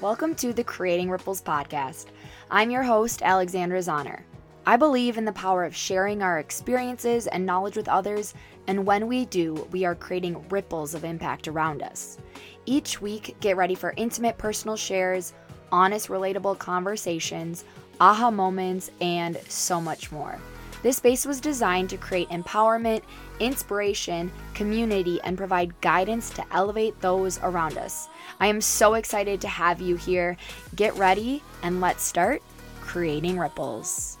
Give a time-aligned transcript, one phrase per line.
[0.00, 2.06] Welcome to the Creating Ripples podcast.
[2.50, 4.22] I'm your host, Alexandra Zahner.
[4.64, 8.32] I believe in the power of sharing our experiences and knowledge with others,
[8.66, 12.16] and when we do, we are creating ripples of impact around us.
[12.64, 15.34] Each week, get ready for intimate personal shares,
[15.70, 17.66] honest, relatable conversations,
[18.00, 20.38] aha moments, and so much more.
[20.82, 23.02] This space was designed to create empowerment,
[23.38, 28.08] inspiration, community, and provide guidance to elevate those around us.
[28.40, 30.38] I am so excited to have you here.
[30.76, 32.40] Get ready and let's start
[32.80, 34.16] creating ripples.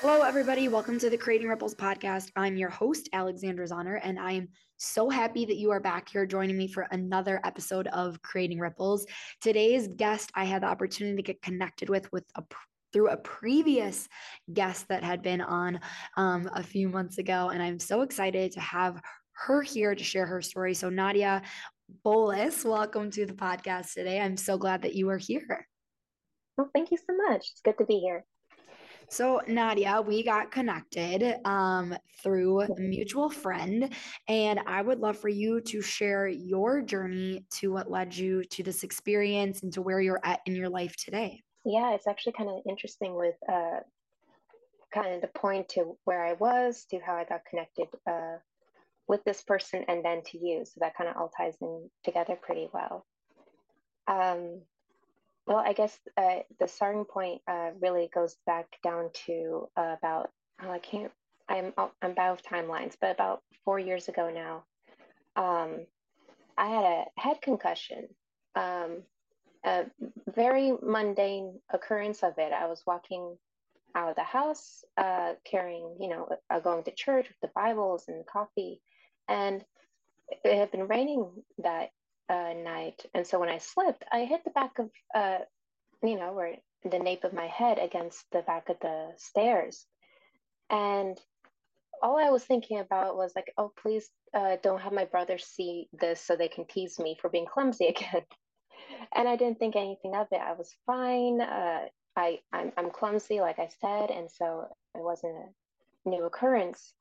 [0.00, 0.66] Hello, everybody.
[0.66, 2.32] Welcome to the Creating Ripples podcast.
[2.34, 4.48] I'm your host, Alexandra Zahner, and I am
[4.80, 9.06] so happy that you are back here joining me for another episode of Creating Ripples.
[9.42, 12.42] Today's guest, I had the opportunity to get connected with with a
[12.92, 14.08] through a previous
[14.52, 15.78] guest that had been on
[16.16, 19.00] um, a few months ago, and I'm so excited to have
[19.32, 20.72] her here to share her story.
[20.72, 21.42] So, Nadia
[22.02, 24.18] Bolus, welcome to the podcast today.
[24.18, 25.68] I'm so glad that you are here.
[26.56, 27.50] Well, thank you so much.
[27.52, 28.24] It's good to be here.
[29.10, 33.92] So, Nadia, we got connected um, through a mutual friend,
[34.28, 38.62] and I would love for you to share your journey to what led you to
[38.62, 41.42] this experience and to where you're at in your life today.
[41.64, 43.80] Yeah, it's actually kind of interesting with uh,
[44.94, 48.36] kind of the point to where I was, to how I got connected uh,
[49.08, 50.64] with this person, and then to you.
[50.64, 53.04] So that kind of all ties in together pretty well.
[54.06, 54.62] Um,
[55.50, 60.30] well, I guess uh, the starting point uh, really goes back down to uh, about
[60.62, 61.10] oh, I can't
[61.48, 64.62] I'm I'm bad with timelines, but about four years ago now,
[65.34, 65.86] um,
[66.56, 68.06] I had a head concussion.
[68.54, 69.02] Um,
[69.64, 69.86] a
[70.32, 72.52] very mundane occurrence of it.
[72.52, 73.36] I was walking
[73.96, 78.04] out of the house, uh, carrying you know uh, going to church with the Bibles
[78.06, 78.80] and coffee,
[79.28, 79.64] and
[80.44, 81.28] it had been raining
[81.58, 81.90] that
[82.30, 83.04] uh, night.
[83.12, 85.38] And so when I slipped, I hit the back of, uh,
[86.02, 89.84] you know, where the nape of my head against the back of the stairs.
[90.70, 91.18] And
[92.02, 95.88] all I was thinking about was like, oh, please uh, don't have my brother see
[95.92, 98.22] this so they can tease me for being clumsy again.
[99.14, 100.40] and I didn't think anything of it.
[100.40, 101.40] I was fine.
[101.40, 101.86] Uh,
[102.16, 104.10] I, I'm, I'm clumsy, like I said.
[104.10, 106.94] And so it wasn't a new occurrence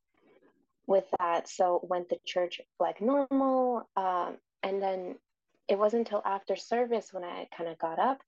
[0.88, 1.48] with that.
[1.48, 3.88] So went to church like normal.
[3.96, 5.16] Um, and then
[5.68, 8.20] it wasn't until after service when I kind of got up,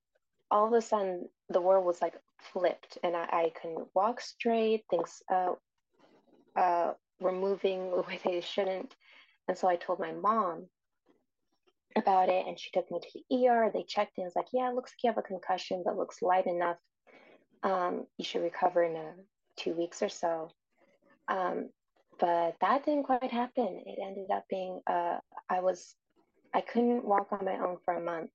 [0.50, 2.14] all of a sudden the world was like
[2.52, 4.84] flipped and I, I couldn't walk straight.
[4.90, 5.52] Things uh,
[6.56, 8.94] uh, were moving the way they shouldn't.
[9.48, 10.66] And so I told my mom
[11.96, 13.70] about it and she took me to the ER.
[13.72, 16.22] They checked and was like, yeah, it looks like you have a concussion, but looks
[16.22, 16.78] light enough.
[17.64, 19.12] Um, you should recover in a,
[19.56, 20.50] two weeks or so.
[21.28, 21.70] Um,
[22.18, 23.82] but that didn't quite happen.
[23.84, 25.18] It ended up being uh,
[25.50, 25.96] I was
[26.54, 28.30] I couldn't walk on my own for a month,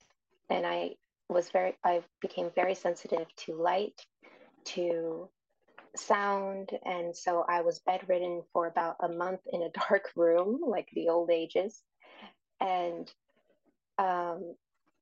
[0.50, 0.96] and I
[1.30, 4.02] was very I became very sensitive to light,
[4.66, 5.30] to
[5.96, 10.90] sound, and so I was bedridden for about a month in a dark room, like
[10.94, 11.82] the old ages,
[12.60, 13.12] and
[13.98, 14.56] um,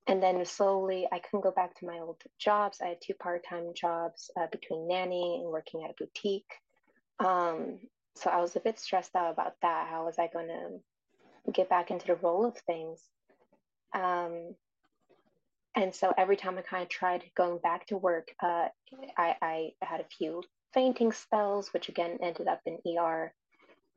[0.07, 2.79] and then slowly I couldn't go back to my old jobs.
[2.81, 6.51] I had two part-time jobs uh, between nanny and working at a boutique.
[7.19, 7.79] Um,
[8.15, 9.87] so I was a bit stressed out about that.
[9.89, 10.79] How was I going to
[11.51, 13.01] get back into the role of things.
[13.93, 14.55] Um,
[15.75, 18.67] and so every time I kind of tried going back to work, uh,
[19.17, 20.41] I, I had a few
[20.73, 23.33] fainting spells, which again ended up in ER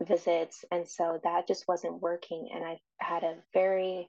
[0.02, 0.64] visits.
[0.70, 2.48] And so that just wasn't working.
[2.52, 4.08] And I had a very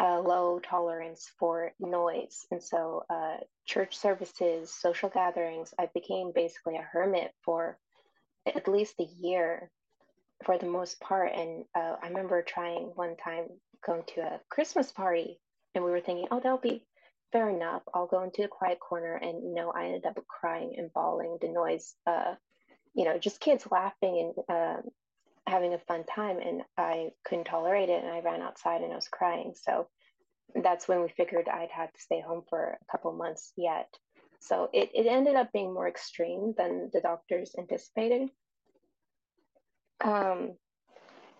[0.00, 2.46] uh, low tolerance for noise.
[2.50, 7.78] And so uh, church services, social gatherings, I became basically a hermit for
[8.46, 9.70] at least a year
[10.44, 11.32] for the most part.
[11.34, 13.46] And uh, I remember trying one time
[13.86, 15.38] going to a Christmas party,
[15.74, 16.84] and we were thinking, oh, that'll be
[17.32, 17.82] fair enough.
[17.92, 21.38] I'll go into a quiet corner, and you know, I ended up crying and bawling.
[21.40, 22.34] The noise, uh,
[22.94, 24.82] you know, just kids laughing and uh,
[25.46, 28.96] having a fun time, and I couldn't tolerate it, and I ran outside and I
[28.96, 29.54] was crying.
[29.54, 29.88] So
[30.54, 33.88] that's when we figured I'd had to stay home for a couple months yet.
[34.40, 38.28] So it, it ended up being more extreme than the doctors anticipated.
[40.02, 40.56] Um,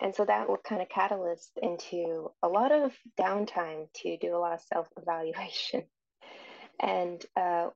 [0.00, 4.38] and so that would kind of catalyst into a lot of downtime to do a
[4.38, 5.84] lot of self evaluation.
[6.80, 7.68] And uh,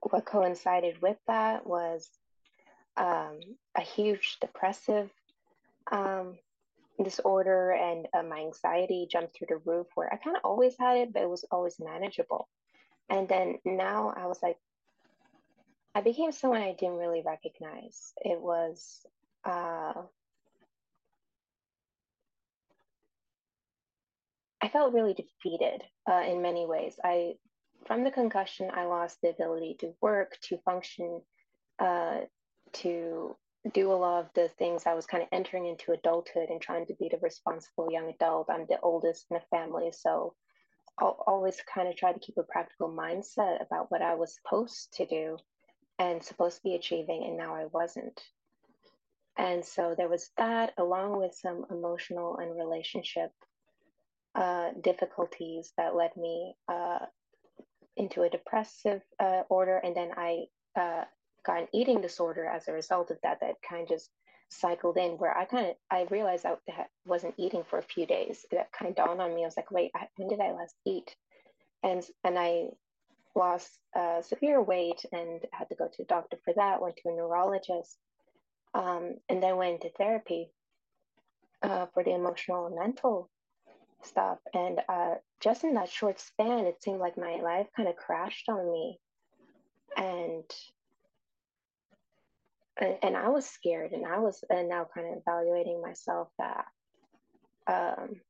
[0.00, 2.08] what coincided with that was
[2.96, 3.40] um,
[3.76, 5.10] a huge depressive
[5.92, 6.38] um,
[7.02, 10.96] disorder, and uh, my anxiety jumped through the roof where I kind of always had
[10.96, 12.48] it, but it was always manageable.
[13.08, 14.56] And then now I was like,
[15.94, 18.12] I became someone I didn't really recognize.
[18.18, 19.04] It was
[19.44, 19.92] uh,
[24.60, 26.96] I felt really defeated uh, in many ways.
[27.04, 27.34] I,
[27.86, 31.22] from the concussion, I lost the ability to work, to function,
[31.78, 32.20] uh,
[32.74, 33.36] to
[33.72, 36.86] do a lot of the things I was kind of entering into adulthood and trying
[36.86, 38.48] to be the responsible young adult.
[38.50, 40.34] I'm the oldest in the family, so
[40.98, 44.92] I'll always kind of try to keep a practical mindset about what I was supposed
[44.94, 45.38] to do
[45.98, 48.20] and supposed to be achieving, and now I wasn't.
[49.36, 53.30] And so there was that, along with some emotional and relationship
[54.34, 56.98] uh, difficulties that led me uh,
[57.96, 59.78] into a depressive uh, order.
[59.78, 60.44] And then I
[60.78, 61.04] uh,
[61.44, 64.10] got an eating disorder as a result of that, that kind of just
[64.50, 66.54] cycled in where I kind of, I realized I
[67.04, 68.46] wasn't eating for a few days.
[68.50, 69.42] That kind of dawned on me.
[69.42, 71.14] I was like, wait, when did I last eat?
[71.82, 72.68] And, and I
[73.34, 77.08] lost uh, severe weight and had to go to a doctor for that, went to
[77.08, 77.98] a neurologist,
[78.74, 80.50] um, and then went into therapy
[81.62, 83.28] uh, for the emotional and mental
[84.02, 84.38] stuff.
[84.54, 88.48] And uh, just in that short span, it seemed like my life kind of crashed
[88.48, 88.98] on me.
[89.96, 90.44] And
[93.02, 96.66] and I was scared, and I was and now kind of evaluating myself that
[97.66, 98.20] um,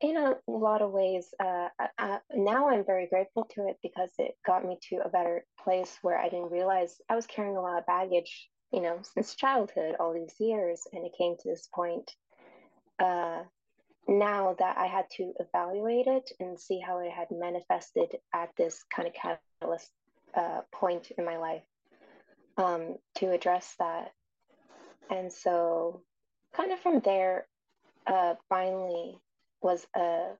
[0.00, 1.68] in a lot of ways, uh,
[1.98, 5.96] I, now I'm very grateful to it because it got me to a better place
[6.02, 9.94] where I didn't realize I was carrying a lot of baggage you know, since childhood,
[10.00, 10.80] all these years.
[10.92, 12.10] And it came to this point
[12.98, 13.42] uh,
[14.08, 18.84] now that I had to evaluate it and see how it had manifested at this
[18.94, 19.90] kind of catalyst
[20.34, 21.62] uh, point in my life
[22.56, 24.12] um, to address that.
[25.08, 26.02] And so,
[26.52, 27.46] kind of from there,
[28.06, 29.18] uh, finally
[29.62, 30.32] was a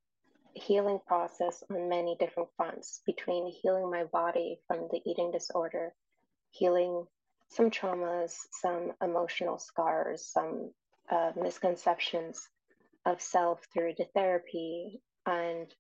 [0.55, 5.93] healing process on many different fronts between healing my body from the eating disorder,
[6.51, 7.07] healing
[7.49, 10.70] some traumas, some emotional scars, some
[11.11, 12.49] uh, misconceptions
[13.06, 15.73] of self through the therapy, and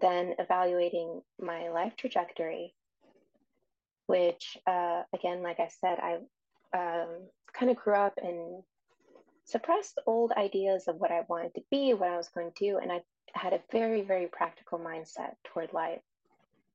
[0.00, 2.74] then evaluating my life trajectory,
[4.06, 6.18] which, uh, again, like I said, I
[6.76, 8.62] um, kind of grew up and
[9.44, 12.78] suppressed old ideas of what I wanted to be, what I was going to do,
[12.78, 13.00] and I
[13.34, 16.02] had a very, very practical mindset toward life.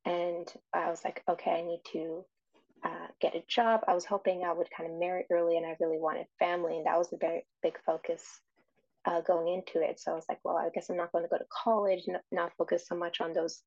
[0.04, 2.24] And I was like, okay, I need to
[2.84, 3.80] uh, get a job.
[3.88, 6.86] I was hoping I would kind of marry early, and I really wanted family, and
[6.86, 8.22] that was a very big focus
[9.06, 10.00] uh, going into it.
[10.00, 12.22] So I was like, well, I guess I'm not going to go to college, not,
[12.32, 13.62] not focus so much on those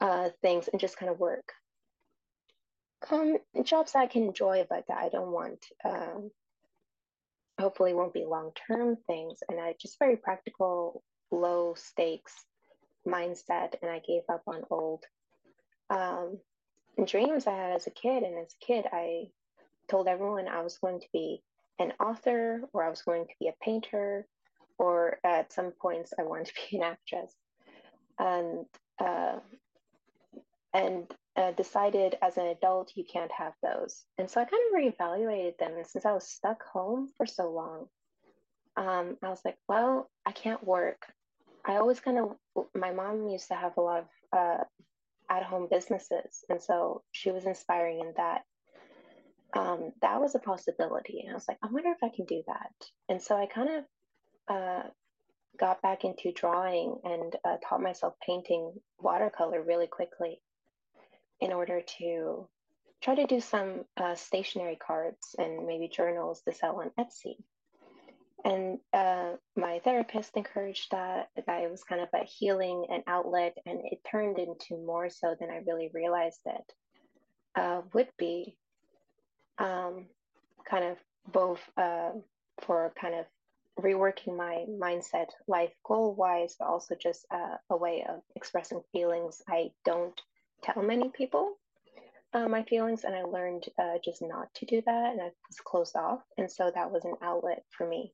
[0.00, 1.52] uh, things, and just kind of work.
[3.10, 5.64] Um, jobs that I can enjoy, but that I don't want.
[5.84, 6.30] Um,
[7.60, 12.34] hopefully, won't be long term things, and I just very practical, low stakes
[13.06, 15.04] mindset, and I gave up on old
[15.90, 16.38] um,
[17.06, 18.22] dreams I had as a kid.
[18.22, 19.28] And as a kid, I
[19.88, 21.42] told everyone I was going to be
[21.78, 24.26] an author or I was going to be a painter,
[24.78, 27.32] or at some points I wanted to be an actress.
[28.18, 28.66] And
[28.98, 29.38] uh,
[30.74, 34.04] and uh, decided as an adult you can't have those.
[34.18, 35.72] And so I kind of reevaluated them.
[35.76, 37.86] And since I was stuck home for so long,
[38.76, 41.06] um, I was like, well, I can't work.
[41.64, 42.36] I always kind of,
[42.74, 44.64] my mom used to have a lot of uh,
[45.30, 46.44] at home businesses.
[46.48, 48.42] And so she was inspiring in that.
[49.56, 51.20] Um, that was a possibility.
[51.20, 52.72] And I was like, I wonder if I can do that.
[53.08, 53.84] And so I kind of
[54.54, 54.82] uh,
[55.58, 60.40] got back into drawing and uh, taught myself painting watercolor really quickly
[61.40, 62.48] in order to
[63.02, 67.36] try to do some uh, stationary cards and maybe journals to sell on Etsy.
[68.44, 73.56] And uh, my therapist encouraged that, that it was kind of a healing and outlet,
[73.66, 76.72] and it turned into more so than I really realized it
[77.56, 78.56] uh, would be.
[79.58, 80.06] Um,
[80.68, 80.98] kind of
[81.32, 82.10] both uh,
[82.60, 83.26] for kind of
[83.80, 89.42] reworking my mindset, life goal wise, but also just uh, a way of expressing feelings
[89.48, 90.20] I don't
[90.62, 91.56] tell many people
[92.34, 95.60] uh, my feelings, and I learned uh, just not to do that, and I was
[95.64, 98.12] closed off, and so that was an outlet for me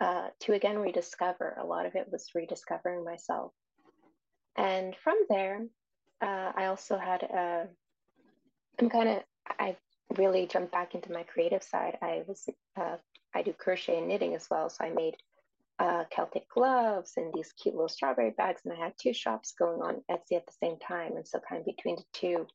[0.00, 1.56] uh, to again rediscover.
[1.60, 3.52] A lot of it was rediscovering myself.
[4.56, 5.66] And from there,
[6.20, 7.68] uh, I also had a,
[8.80, 9.22] I'm kind of,
[9.58, 9.76] I
[10.16, 11.98] really jumped back into my creative side.
[12.00, 12.96] I was, uh,
[13.34, 14.68] I do crochet and knitting as well.
[14.70, 15.16] So I made
[15.78, 18.62] uh, Celtic gloves and these cute little strawberry bags.
[18.64, 21.16] And I had two shops going on Etsy at the same time.
[21.16, 22.46] And so, kind of between the two,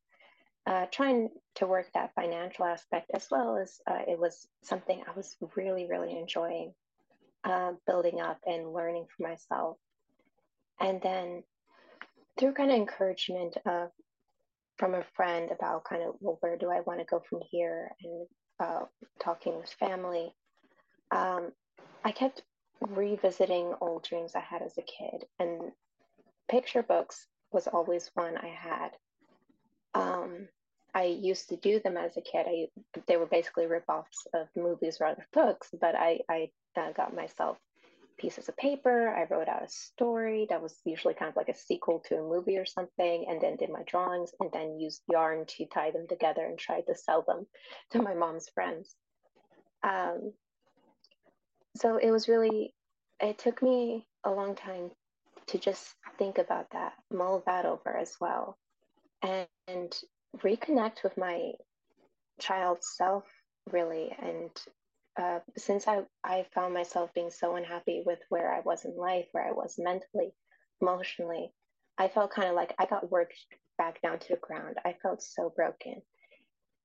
[0.66, 5.12] uh, trying to work that financial aspect as well as uh, it was something I
[5.16, 6.74] was really, really enjoying
[7.44, 9.78] uh, building up and learning for myself.
[10.80, 11.44] And then
[12.38, 13.90] through kind of encouragement of
[14.78, 17.92] from a friend about kind of, well, where do I want to go from here?
[18.04, 18.28] And
[18.62, 18.86] uh,
[19.22, 20.34] talking with family,
[21.12, 21.52] um,
[22.04, 22.44] I kept
[22.80, 25.26] revisiting old dreams I had as a kid.
[25.38, 25.72] And
[26.50, 28.90] picture books was always one I had.
[29.94, 30.48] Um,
[30.94, 32.46] I used to do them as a kid.
[32.48, 32.68] I
[33.08, 37.58] they were basically ripoffs of movies rather other books, but I I uh, got myself
[38.20, 39.10] pieces of paper.
[39.10, 42.28] I wrote out a story that was usually kind of like a sequel to a
[42.28, 46.08] movie or something, and then did my drawings and then used yarn to tie them
[46.08, 47.48] together and tried to sell them
[47.92, 48.96] to my mom's friends.
[49.84, 50.34] Um,
[51.78, 52.74] so it was really,
[53.22, 54.92] it took me a long time
[55.48, 58.58] to just think about that, mull that over as well,
[59.22, 59.96] and, and
[60.38, 61.52] reconnect with my
[62.40, 63.26] child self
[63.72, 64.52] really and
[65.20, 69.26] uh, since I, I found myself being so unhappy with where I was in life,
[69.34, 70.32] where I was mentally,
[70.82, 71.52] emotionally,
[71.98, 73.36] I felt kind of like I got worked
[73.78, 74.78] back down to the ground.
[74.86, 76.02] I felt so broken.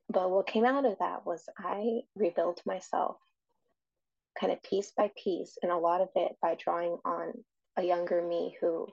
[0.08, 3.16] But what came out of that was I rebuilt myself
[4.38, 7.32] kind of piece by piece, and a lot of it by drawing on
[7.76, 8.88] a younger me who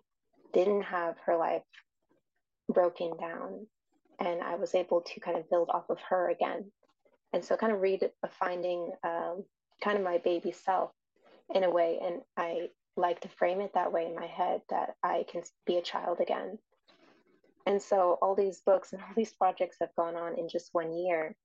[0.54, 1.64] didn't have her life
[2.72, 3.66] broken down.
[4.22, 6.72] And I was able to kind of build off of her again.
[7.34, 8.10] And so kind of read
[8.40, 9.44] finding um,
[9.84, 10.92] kind of my baby self
[11.54, 14.96] in a way and i like to frame it that way in my head that
[15.04, 16.58] i can be a child again.
[17.68, 20.92] And so all these books and all these projects have gone on in just one
[20.94, 21.36] year.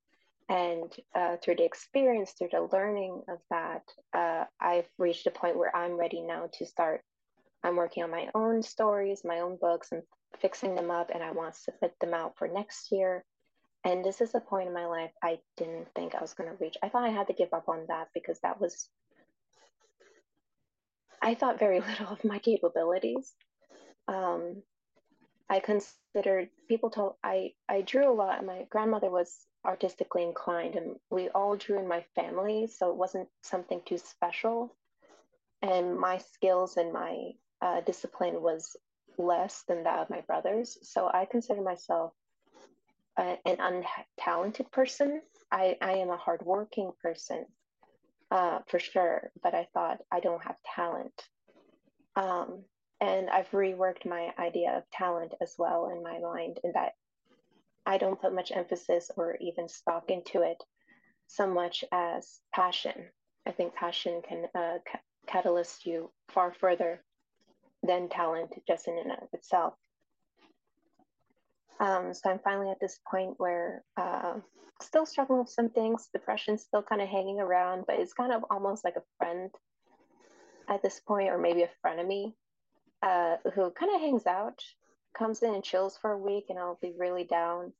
[0.49, 3.83] And uh, through the experience through the learning of that
[4.15, 7.01] uh, i've reached a point where i'm ready now to start
[7.65, 10.03] i'm working on my own stories my own books and
[10.41, 13.25] fixing them up and i want to put them out for next year
[13.87, 16.57] and this is a point in my life I didn't think I was going to
[16.57, 16.77] reach.
[16.83, 18.89] I thought I had to give up on that because that was,
[21.23, 23.33] I thought very little of my capabilities.
[24.09, 24.65] Um,
[25.49, 28.39] I considered people told I I drew a lot.
[28.39, 32.97] And my grandmother was artistically inclined, and we all drew in my family, so it
[32.97, 34.75] wasn't something too special.
[35.63, 37.31] And my skills and my
[37.63, 38.77] uh, discipline was
[39.19, 42.13] less than that of my brothers, so I consider myself
[43.19, 45.21] a, an untalented person.
[45.51, 47.47] I, I am a hardworking person
[48.31, 51.23] uh, for sure, but I thought I don't have talent.
[52.17, 52.65] Um,
[53.01, 56.93] and I've reworked my idea of talent as well in my mind, in that
[57.85, 60.63] I don't put much emphasis or even stock into it
[61.29, 63.11] so much as passion.
[63.47, 67.05] I think passion can uh, ca- catalyst you far further
[67.87, 69.75] than talent just in and of itself.
[71.79, 74.35] Um, so I'm finally at this point where uh,
[74.81, 76.09] still struggling with some things.
[76.13, 79.51] Depression's still kind of hanging around, but it's kind of almost like a friend
[80.69, 82.33] at this point, or maybe a frenemy
[83.03, 84.61] uh, who kind of hangs out,
[85.17, 87.73] comes in and chills for a week, and I'll be really down,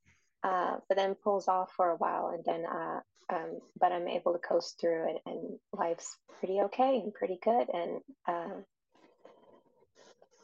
[0.43, 4.33] uh, but then pulls off for a while, and then uh, um, but I'm able
[4.35, 8.01] to coast through it, and life's pretty okay and pretty good, and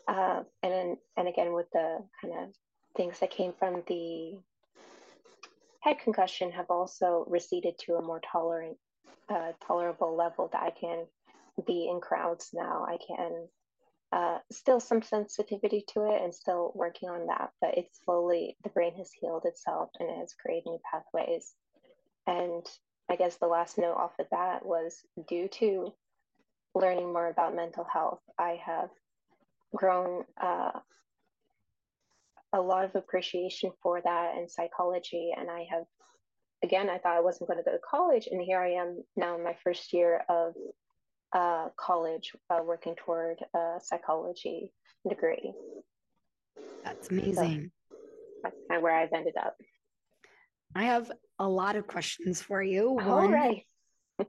[0.09, 2.55] uh, and and again with the kind of
[2.97, 4.39] things that came from the
[5.83, 8.77] head concussion have also receded to a more tolerant,
[9.29, 11.07] uh, tolerable level that I can
[11.67, 12.87] be in crowds now.
[12.89, 13.49] I can
[14.13, 18.71] uh, still some sensitivity to it and still working on that, but it's slowly the
[18.71, 21.53] brain has healed itself and it has created new pathways.
[22.27, 22.65] And
[23.11, 25.93] I guess the last note off of that was due to
[26.75, 28.91] learning more about mental health, I have
[29.75, 30.71] grown uh,
[32.53, 35.33] a lot of appreciation for that and psychology.
[35.37, 35.85] And I have,
[36.63, 38.29] again, I thought I wasn't going to go to college.
[38.31, 40.55] And here I am now in my first year of
[41.33, 44.71] uh, college, uh, working toward a psychology
[45.09, 45.53] degree.
[46.85, 47.71] That's amazing.
[47.91, 47.97] So
[48.43, 49.57] that's kind of where I've ended up.
[50.75, 52.99] I have a lot of questions for you.
[53.01, 53.63] All one, right.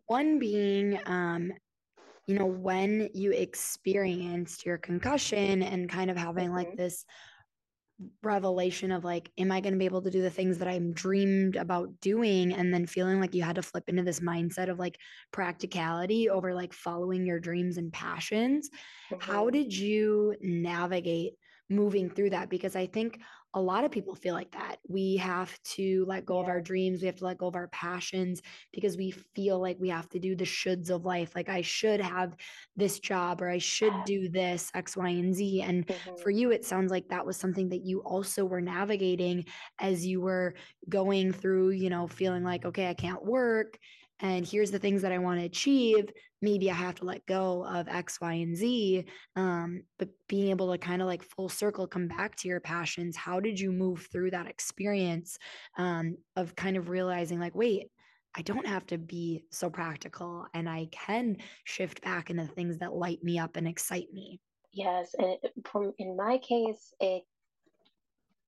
[0.07, 1.51] one being, um,
[2.27, 6.57] you know, when you experienced your concussion and kind of having mm-hmm.
[6.57, 7.05] like this
[8.23, 10.93] revelation of like am i going to be able to do the things that i'm
[10.93, 14.79] dreamed about doing and then feeling like you had to flip into this mindset of
[14.79, 14.97] like
[15.31, 18.69] practicality over like following your dreams and passions
[19.11, 19.31] mm-hmm.
[19.31, 21.33] how did you navigate
[21.69, 23.19] moving through that because i think
[23.55, 24.77] a lot of people feel like that.
[24.87, 26.43] We have to let go yeah.
[26.43, 27.01] of our dreams.
[27.01, 28.41] We have to let go of our passions
[28.71, 31.33] because we feel like we have to do the shoulds of life.
[31.35, 32.35] Like I should have
[32.75, 35.61] this job or I should do this X, Y, and Z.
[35.61, 36.15] And mm-hmm.
[36.21, 39.45] for you, it sounds like that was something that you also were navigating
[39.79, 40.55] as you were
[40.89, 43.77] going through, you know, feeling like, okay, I can't work
[44.23, 46.09] and here's the things that I want to achieve.
[46.41, 49.05] Maybe I have to let go of X, Y, and Z.
[49.35, 53.17] Um, but being able to kind of like full circle come back to your passions.
[53.17, 55.37] How did you move through that experience
[55.77, 57.91] um, of kind of realizing, like, wait,
[58.33, 62.93] I don't have to be so practical and I can shift back into things that
[62.93, 64.39] light me up and excite me.
[64.71, 65.13] Yes.
[65.19, 67.23] And from in my case, it,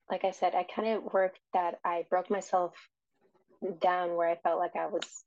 [0.09, 2.73] like I said, I kind of worked that I broke myself
[3.81, 5.24] down where I felt like I was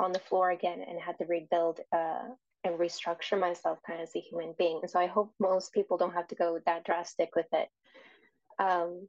[0.00, 2.22] on the floor again and had to rebuild uh,
[2.64, 4.80] and restructure myself kind of as a human being.
[4.82, 7.68] And so I hope most people don't have to go that drastic with it.
[8.58, 9.08] Um,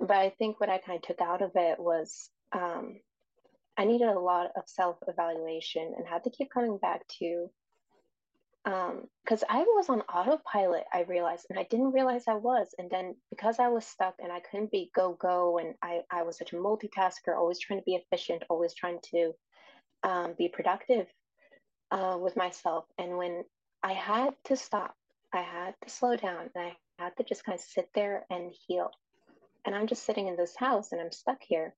[0.00, 3.00] but I think what I kind of took out of it was um,
[3.76, 7.50] I needed a lot of self evaluation and had to keep coming back to
[8.64, 12.74] because um, I was on autopilot, I realized, and I didn't realize I was.
[12.78, 16.24] And then because I was stuck and I couldn't be go go, and I, I
[16.24, 19.32] was such a multitasker, always trying to be efficient, always trying to
[20.06, 21.06] um, be productive
[21.90, 22.86] uh, with myself.
[22.96, 23.44] And when
[23.82, 24.94] I had to stop,
[25.34, 28.54] I had to slow down, and I had to just kind of sit there and
[28.66, 28.90] heal.
[29.66, 31.74] And I'm just sitting in this house and I'm stuck here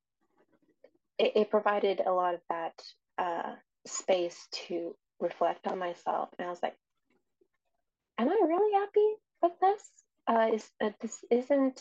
[1.19, 2.83] it, it provided a lot of that
[3.19, 3.55] uh,
[3.87, 6.29] space to reflect on myself.
[6.39, 6.77] And I was like,
[8.19, 9.83] am I really happy with this?
[10.27, 11.81] Uh, is uh, this isn't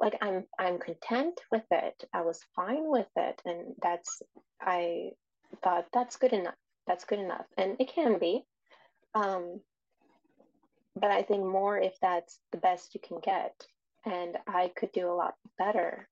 [0.00, 2.04] like I'm I'm content with it.
[2.14, 4.22] I was fine with it, and that's
[4.60, 5.10] I
[5.62, 6.54] thought that's good enough.
[6.86, 8.44] That's good enough, and it can be.
[9.14, 9.60] Um,
[10.96, 13.54] but I think more if that's the best you can get,
[14.04, 16.08] and I could do a lot better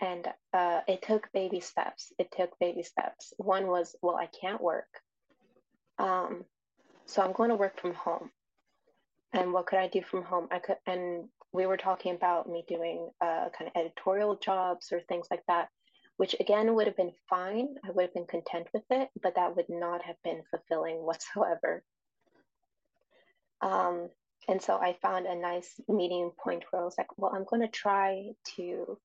[0.00, 2.12] and uh, it took baby steps.
[2.18, 3.32] It took baby steps.
[3.36, 4.88] One was, well, I can't work.
[5.98, 6.44] Um,
[7.06, 8.30] so I'm going to work from home.
[9.32, 10.48] And what could I do from home?
[10.50, 15.00] I could, and we were talking about me doing uh, kind of editorial jobs or
[15.00, 15.68] things like that,
[16.18, 17.76] which again would have been fine.
[17.84, 21.82] I would have been content with it, but that would not have been fulfilling whatsoever.
[23.62, 24.10] Um,
[24.48, 27.62] and so I found a nice meeting point where I was like, well, I'm going
[27.62, 28.98] to try to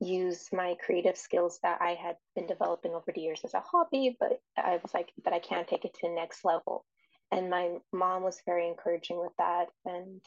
[0.00, 4.16] use my creative skills that I had been developing over the years as a hobby,
[4.20, 6.84] but I was like, but I can't take it to the next level.
[7.30, 10.20] And my mom was very encouraging with that and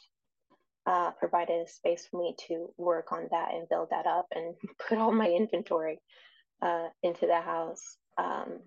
[0.86, 4.56] uh, provided a space for me to work on that and build that up and
[4.88, 6.00] put all my inventory
[6.62, 7.98] uh, into the house.
[8.18, 8.60] Um,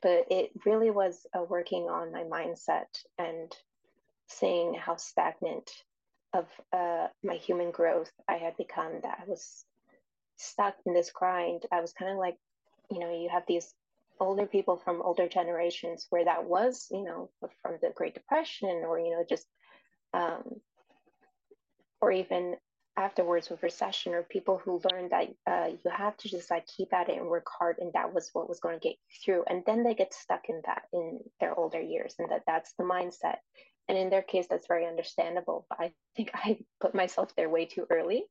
[0.00, 3.52] but it really was uh, working on my mindset and
[4.28, 5.70] seeing how stagnant
[6.32, 9.64] of uh, my human growth I had become that I was
[10.42, 12.36] stuck in this grind, I was kind of like,
[12.90, 13.72] you know, you have these
[14.20, 17.30] older people from older generations where that was, you know,
[17.62, 19.46] from the Great Depression or, you know, just,
[20.14, 20.60] um,
[22.02, 22.56] or even
[22.98, 26.92] afterwards with recession or people who learned that uh, you have to just like keep
[26.92, 29.44] at it and work hard and that was what was going to get you through
[29.48, 32.84] and then they get stuck in that in their older years and that that's the
[32.84, 33.36] mindset
[33.88, 37.64] and in their case that's very understandable but i think i put myself there way
[37.64, 38.26] too early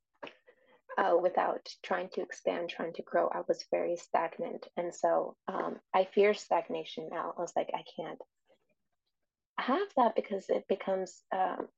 [0.98, 3.28] uh, without trying to expand, trying to grow.
[3.28, 4.66] I was very stagnant.
[4.76, 7.34] And so um, I fear stagnation now.
[7.36, 8.18] I was like, I can't
[9.58, 11.68] have that because it becomes, um,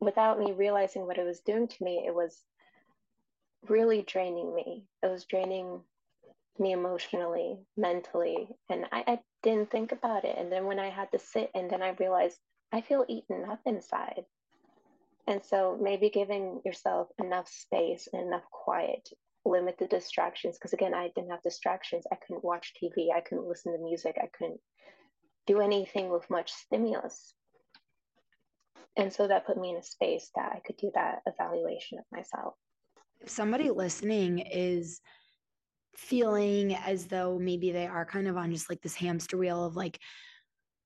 [0.00, 2.42] without me realizing what it was doing to me, it was
[3.68, 4.84] really draining me.
[5.02, 5.80] It was draining
[6.58, 8.48] me emotionally, mentally.
[8.68, 10.36] And I, I didn't think about it.
[10.38, 12.38] And then when I had to sit and then I realized
[12.72, 14.24] I feel eaten up inside.
[15.26, 19.08] And so maybe giving yourself enough space and enough quiet,
[19.44, 20.56] limit the distractions.
[20.56, 22.04] Because again, I didn't have distractions.
[22.10, 23.08] I couldn't watch TV.
[23.14, 24.16] I couldn't listen to music.
[24.20, 24.60] I couldn't
[25.46, 27.34] do anything with much stimulus.
[28.96, 32.04] And so that put me in a space that I could do that evaluation of
[32.12, 32.54] myself.
[33.20, 35.00] If somebody listening is
[35.94, 39.76] feeling as though maybe they are kind of on just like this hamster wheel of
[39.76, 39.98] like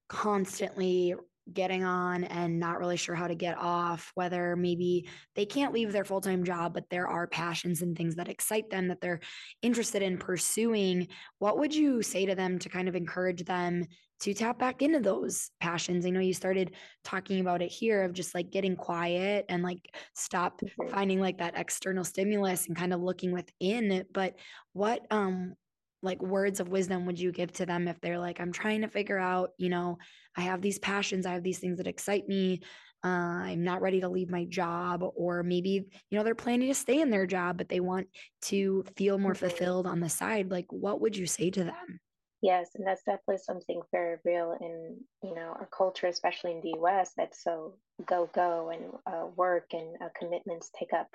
[0.08, 1.14] constantly
[1.52, 5.92] getting on and not really sure how to get off, whether maybe they can't leave
[5.92, 9.20] their full time job, but there are passions and things that excite them that they're
[9.60, 11.08] interested in pursuing.
[11.38, 13.86] What would you say to them to kind of encourage them
[14.24, 16.06] to tap back into those passions?
[16.06, 16.72] I know you started
[17.04, 20.88] talking about it here of just like getting quiet and like stop mm-hmm.
[20.88, 23.92] finding like that external stimulus and kind of looking within.
[23.92, 24.12] it.
[24.12, 24.36] But
[24.72, 25.54] what, um,
[26.02, 28.88] like words of wisdom would you give to them if they're like i'm trying to
[28.88, 29.96] figure out you know
[30.36, 32.60] i have these passions i have these things that excite me
[33.02, 36.74] uh, i'm not ready to leave my job or maybe you know they're planning to
[36.74, 38.06] stay in their job but they want
[38.42, 39.46] to feel more mm-hmm.
[39.46, 42.00] fulfilled on the side like what would you say to them
[42.44, 46.78] yes and that's definitely something very real in you know our culture especially in the
[46.78, 47.74] us that's so
[48.06, 51.08] go go and uh, work and uh, commitments take up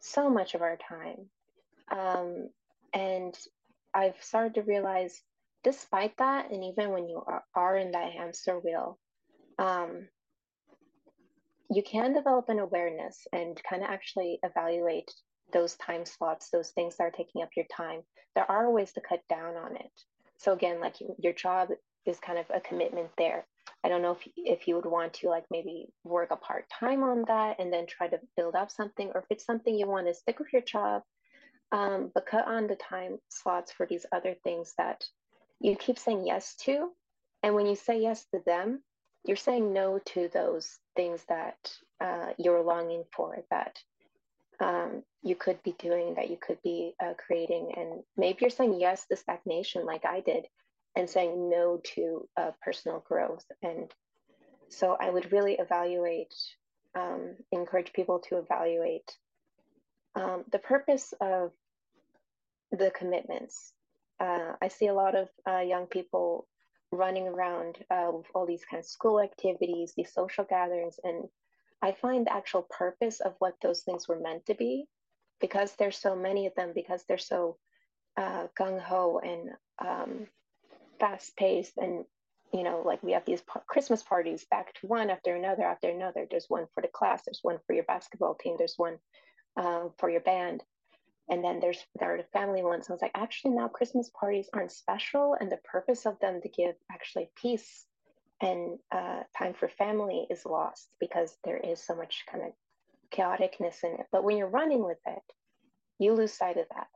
[0.00, 1.28] so much of our time
[1.90, 2.48] um,
[2.94, 3.36] and
[3.94, 5.20] I've started to realize
[5.64, 8.98] despite that, and even when you are, are in that hamster wheel,
[9.58, 10.08] um,
[11.70, 15.10] you can develop an awareness and kind of actually evaluate
[15.52, 18.00] those time slots, those things that are taking up your time.
[18.34, 19.92] There are ways to cut down on it.
[20.42, 21.68] So again, like your job
[22.04, 23.46] is kind of a commitment there.
[23.84, 27.04] I don't know if if you would want to like maybe work a part time
[27.04, 30.08] on that and then try to build up something, or if it's something you want
[30.08, 31.02] to stick with your job,
[31.70, 35.04] um, but cut on the time slots for these other things that
[35.60, 36.90] you keep saying yes to.
[37.44, 38.82] And when you say yes to them,
[39.24, 41.56] you're saying no to those things that
[42.00, 43.78] uh, you're longing for that
[44.62, 47.72] um, you could be doing, that you could be uh, creating.
[47.76, 50.46] And maybe you're saying yes to stagnation, like I did,
[50.96, 53.44] and saying no to uh, personal growth.
[53.62, 53.90] And
[54.68, 56.34] so I would really evaluate,
[56.94, 59.10] um, encourage people to evaluate
[60.14, 61.50] um, the purpose of
[62.70, 63.72] the commitments.
[64.20, 66.46] Uh, I see a lot of uh, young people
[66.92, 71.24] running around uh, with all these kind of school activities, these social gatherings, and
[71.82, 74.86] I find the actual purpose of what those things were meant to be,
[75.40, 77.56] because there's so many of them, because they're so
[78.16, 79.50] uh, gung ho and
[79.84, 80.26] um,
[81.00, 82.04] fast paced, and
[82.52, 86.26] you know, like we have these Christmas parties back to one after another after another.
[86.30, 88.98] There's one for the class, there's one for your basketball team, there's one
[89.56, 90.62] uh, for your band
[91.28, 92.88] and then there's there are the family ones.
[92.88, 96.48] I was like, actually, now Christmas parties aren't special, and the purpose of them to
[96.48, 97.86] give actually peace
[98.42, 102.52] and uh, time for family is lost because there is so much kind of
[103.16, 104.06] chaoticness in it.
[104.10, 105.22] But when you're running with it,
[105.98, 106.88] you lose sight of that.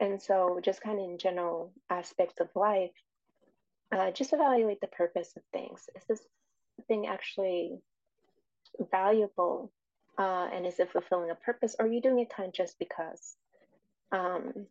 [0.00, 2.92] And so, just kind of in general aspects of life,
[3.92, 5.88] uh, just evaluate the purpose of things.
[5.96, 6.20] Is this
[6.86, 7.78] thing actually
[8.90, 9.72] valuable
[10.18, 12.78] uh, and is it fulfilling a purpose or are you doing it kind of just
[12.78, 13.36] because
[14.12, 14.66] um,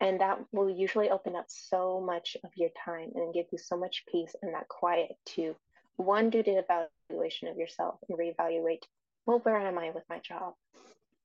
[0.00, 3.76] and that will usually open up so much of your time and give you so
[3.76, 5.54] much peace and that quiet to
[5.96, 6.62] one do the
[7.10, 8.82] evaluation of yourself and reevaluate
[9.24, 10.54] well where am i with my job?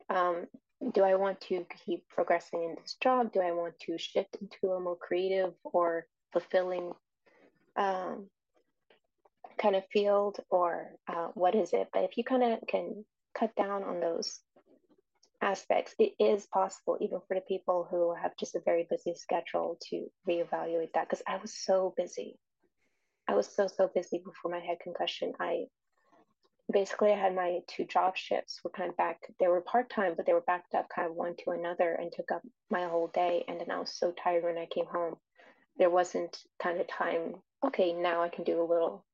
[0.09, 0.47] Um,
[0.93, 3.31] do i want to keep progressing in this job?
[3.33, 6.93] Do i want to shift into a more creative or fulfilling
[7.75, 8.27] um,
[9.57, 10.39] kind of field?
[10.49, 11.89] Or uh, what is it?
[11.93, 13.05] But if you kind of can
[13.37, 14.39] cut down on those
[15.41, 19.77] aspects, it is possible, even for the people who have just a very busy schedule,
[19.89, 21.09] to reevaluate that.
[21.09, 22.37] Because I was so busy.
[23.27, 25.33] I was so, so busy before my head concussion.
[25.39, 25.65] I
[26.71, 30.13] basically I had my two job shifts were kind of back, they were part time,
[30.15, 33.09] but they were backed up kind of one to another and took up my whole
[33.13, 33.43] day.
[33.47, 35.15] And then I was so tired when I came home.
[35.77, 39.05] There wasn't kind of time, okay, now I can do a little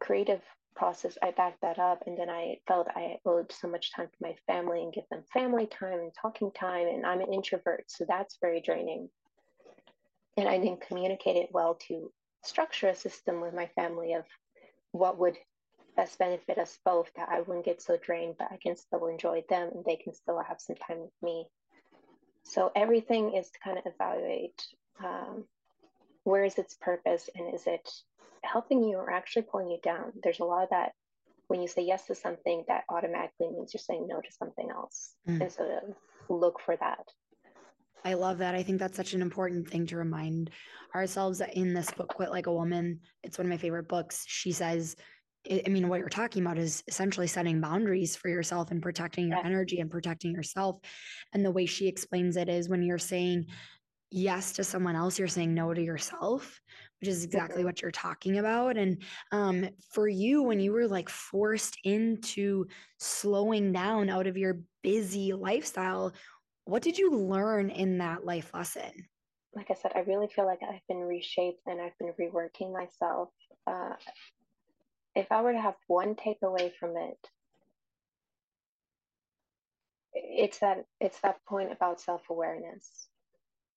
[0.00, 0.40] creative
[0.74, 2.04] process, I backed that up.
[2.06, 5.24] And then I felt I owed so much time to my family and give them
[5.32, 6.86] family time and talking time.
[6.86, 9.08] And I'm an introvert, so that's very draining.
[10.36, 12.10] And I didn't communicate it well to
[12.42, 14.24] structure a system with my family of
[14.92, 15.36] what would
[15.96, 19.44] best benefit us both that I wouldn't get so drained, but I can still enjoy
[19.48, 21.46] them and they can still have some time with me.
[22.44, 24.60] So everything is to kind of evaluate
[25.02, 25.44] um,
[26.24, 27.88] where is its purpose and is it
[28.44, 30.12] helping you or actually pulling you down.
[30.22, 30.92] There's a lot of that
[31.48, 35.14] when you say yes to something, that automatically means you're saying no to something else.
[35.28, 35.42] Mm.
[35.42, 35.94] And so
[36.30, 37.04] look for that.
[38.04, 38.54] I love that.
[38.54, 40.50] I think that's such an important thing to remind
[40.94, 44.24] ourselves in this book, Quit Like a Woman, it's one of my favorite books.
[44.26, 44.96] She says,
[45.50, 49.38] I mean, what you're talking about is essentially setting boundaries for yourself and protecting your
[49.38, 49.46] yeah.
[49.46, 50.78] energy and protecting yourself.
[51.32, 53.46] And the way she explains it is when you're saying
[54.10, 56.60] yes to someone else, you're saying no to yourself,
[57.02, 57.66] which is exactly mm-hmm.
[57.66, 58.76] what you're talking about.
[58.76, 62.66] And um, for you, when you were like forced into
[63.00, 66.12] slowing down out of your busy lifestyle,
[66.64, 68.92] what did you learn in that life lesson?
[69.52, 73.30] Like I said, I really feel like I've been reshaped and I've been reworking myself.
[73.66, 73.94] Uh,
[75.16, 77.18] if I were to have one takeaway from it,
[80.14, 83.08] it's that it's that point about self-awareness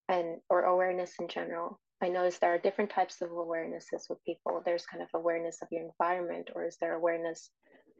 [0.09, 1.79] and or awareness in general.
[2.01, 4.61] I notice there are different types of awarenesses with people.
[4.63, 7.49] There's kind of awareness of your environment, or is there awareness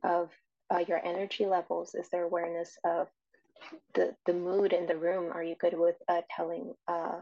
[0.03, 0.29] of
[0.73, 1.95] uh, your energy levels?
[1.95, 3.07] Is there awareness of
[3.93, 5.31] the the mood in the room?
[5.31, 7.19] Are you good with uh, telling, uh,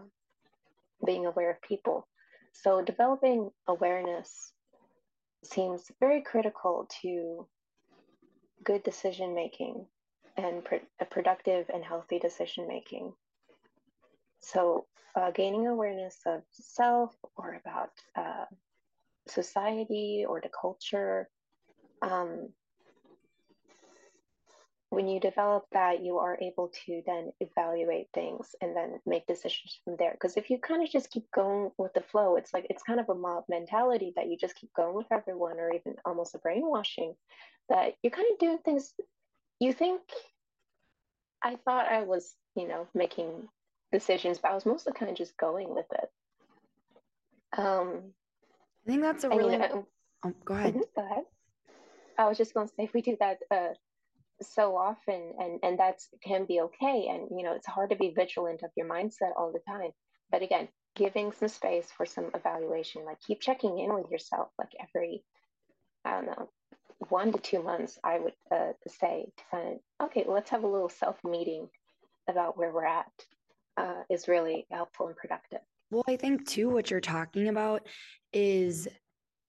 [1.05, 2.07] being aware of people?
[2.53, 4.53] So developing awareness
[5.43, 7.47] seems very critical to
[8.63, 9.85] good decision making
[10.37, 13.13] and pr- productive and healthy decision making.
[14.43, 18.45] So, uh, gaining awareness of self or about uh,
[19.27, 21.29] society or the culture,
[22.01, 22.49] um,
[24.89, 29.79] when you develop that, you are able to then evaluate things and then make decisions
[29.83, 30.11] from there.
[30.11, 32.99] Because if you kind of just keep going with the flow, it's like it's kind
[32.99, 36.37] of a mob mentality that you just keep going with everyone, or even almost a
[36.37, 37.15] brainwashing
[37.69, 38.93] that you're kind of doing things
[39.59, 40.01] you think.
[41.43, 43.47] I thought I was, you know, making
[43.93, 46.09] decisions, but I was mostly kind of just going with it.
[47.57, 48.11] Um,
[48.85, 49.55] I think that's a really.
[49.55, 49.85] I mean,
[50.25, 50.73] oh, go ahead.
[50.73, 51.23] Mm-hmm, go ahead.
[52.17, 53.73] I was just going to say, if we do that uh,
[54.41, 58.13] so often and and that's can be okay and you know it's hard to be
[58.15, 59.91] vigilant of your mindset all the time
[60.31, 64.71] but again giving some space for some evaluation like keep checking in with yourself like
[64.81, 65.23] every
[66.05, 66.49] i don't know
[67.09, 70.67] one to two months i would uh, say to kind of okay let's have a
[70.67, 71.67] little self meeting
[72.29, 73.11] about where we're at
[73.77, 75.59] uh, is really helpful and productive
[75.91, 77.87] well i think too what you're talking about
[78.31, 78.87] is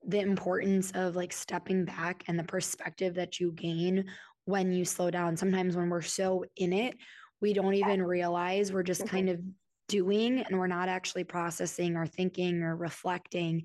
[0.07, 4.05] the importance of like stepping back and the perspective that you gain
[4.45, 5.37] when you slow down.
[5.37, 6.97] Sometimes when we're so in it,
[7.41, 9.41] we don't even realize we're just kind of
[9.89, 13.65] doing and we're not actually processing or thinking or reflecting.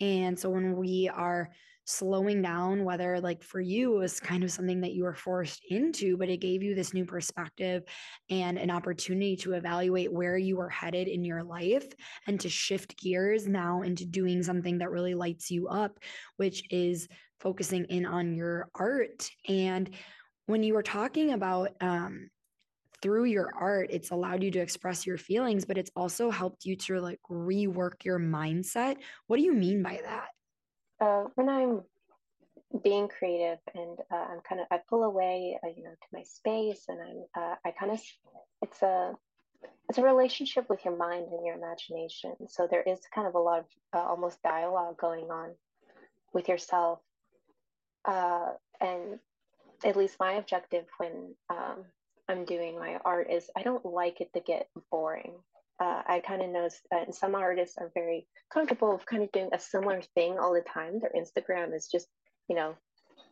[0.00, 1.50] And so when we are
[1.90, 5.62] slowing down, whether like for you, it was kind of something that you were forced
[5.68, 7.84] into, but it gave you this new perspective
[8.30, 11.86] and an opportunity to evaluate where you were headed in your life
[12.26, 15.98] and to shift gears now into doing something that really lights you up,
[16.36, 17.08] which is
[17.40, 19.28] focusing in on your art.
[19.48, 19.90] And
[20.46, 22.30] when you were talking about um,
[23.02, 26.76] through your art, it's allowed you to express your feelings, but it's also helped you
[26.76, 28.96] to like rework your mindset.
[29.26, 30.28] What do you mean by that?
[31.00, 31.82] Uh, when I'm
[32.82, 36.22] being creative and uh, I'm kind of I pull away, uh, you know, to my
[36.22, 38.00] space, and I'm uh, I kind of
[38.62, 39.12] it's a
[39.88, 42.34] it's a relationship with your mind and your imagination.
[42.48, 45.50] So there is kind of a lot of uh, almost dialogue going on
[46.32, 47.00] with yourself,
[48.04, 49.18] uh, and
[49.84, 51.84] at least my objective when um,
[52.28, 55.34] I'm doing my art is I don't like it to get boring.
[55.80, 59.48] Uh, I kind of notice that some artists are very comfortable with kind of doing
[59.52, 61.00] a similar thing all the time.
[61.00, 62.06] Their Instagram is just,
[62.48, 62.74] you know,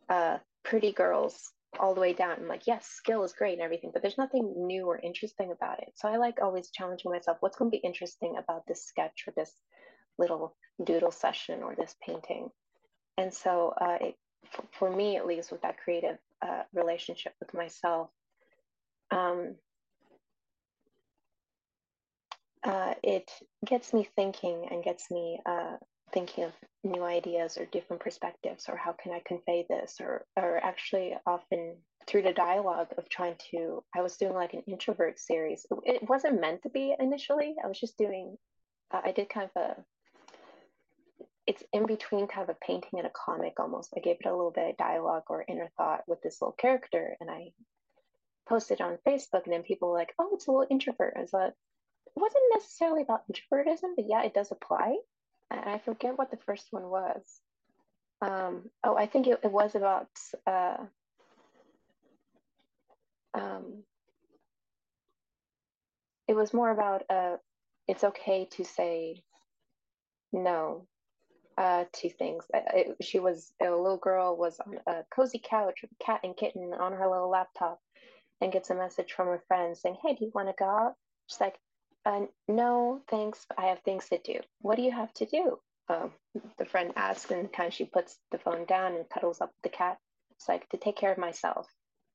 [0.08, 2.36] uh, pretty girls all the way down.
[2.38, 5.82] I'm like, yes, skill is great and everything, but there's nothing new or interesting about
[5.82, 5.92] it.
[5.96, 7.36] So I like always challenging myself.
[7.40, 9.52] What's going to be interesting about this sketch or this
[10.18, 12.48] little doodle session or this painting?
[13.18, 14.14] And so uh, it,
[14.72, 18.08] for me, at least, with that creative uh, relationship with myself.
[19.10, 19.56] Um,
[22.64, 23.30] uh, it
[23.66, 25.76] gets me thinking and gets me uh,
[26.12, 26.52] thinking of
[26.84, 31.76] new ideas or different perspectives or how can I convey this or or actually often
[32.06, 35.66] through the dialogue of trying to I was doing like an introvert series.
[35.84, 37.56] It wasn't meant to be initially.
[37.62, 38.36] I was just doing
[38.92, 39.84] uh, I did kind of a
[41.46, 43.94] it's in between kind of a painting and a comic almost.
[43.96, 47.16] I gave it a little bit of dialogue or inner thought with this little character,
[47.20, 47.52] and I
[48.46, 51.32] posted on Facebook, and then people were like, "Oh, it's a little introvert." I was
[51.32, 51.54] like,
[52.14, 54.96] wasn't necessarily about introvertism, but yeah, it does apply.
[55.50, 57.40] I forget what the first one was.
[58.20, 60.08] Um, oh, I think it, it was about.
[60.46, 60.76] Uh,
[63.34, 63.82] um,
[66.26, 67.36] it was more about uh,
[67.86, 69.22] it's okay to say
[70.32, 70.86] no
[71.56, 72.44] uh, two things.
[72.52, 76.36] It, she was a little girl was on a cozy couch with a cat and
[76.36, 77.80] kitten on her little laptop,
[78.40, 80.94] and gets a message from her friend saying, "Hey, do you want to go out?"
[81.28, 81.58] She's like,
[82.08, 83.46] uh, "No, thanks.
[83.56, 85.58] I have things to do." What do you have to do?
[85.88, 86.12] Um,
[86.58, 89.62] the friend asks, and kind of she puts the phone down and cuddles up with
[89.62, 89.98] the cat.
[90.32, 91.66] It's like to take care of myself.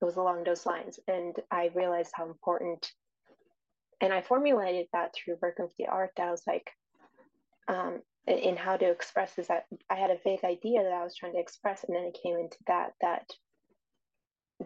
[0.02, 2.92] It was along those lines, and I realized how important.
[4.02, 6.12] And I formulated that through working with the art.
[6.18, 6.70] That I was like,
[7.68, 11.16] um, in how to express this that i had a vague idea that i was
[11.16, 13.26] trying to express and then it came into that that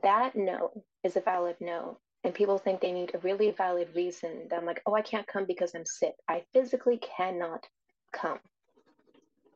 [0.04, 4.48] that no is a valid no and people think they need a really valid reason
[4.50, 7.66] that i'm like oh i can't come because i'm sick i physically cannot
[8.12, 8.38] come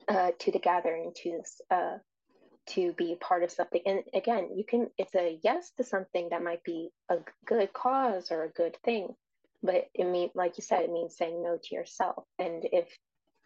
[0.08, 1.98] uh, to the gathering to uh,
[2.66, 6.42] to be part of something and again you can it's a yes to something that
[6.42, 9.10] might be a good cause or a good thing
[9.62, 12.88] but it means like you said it means saying no to yourself and if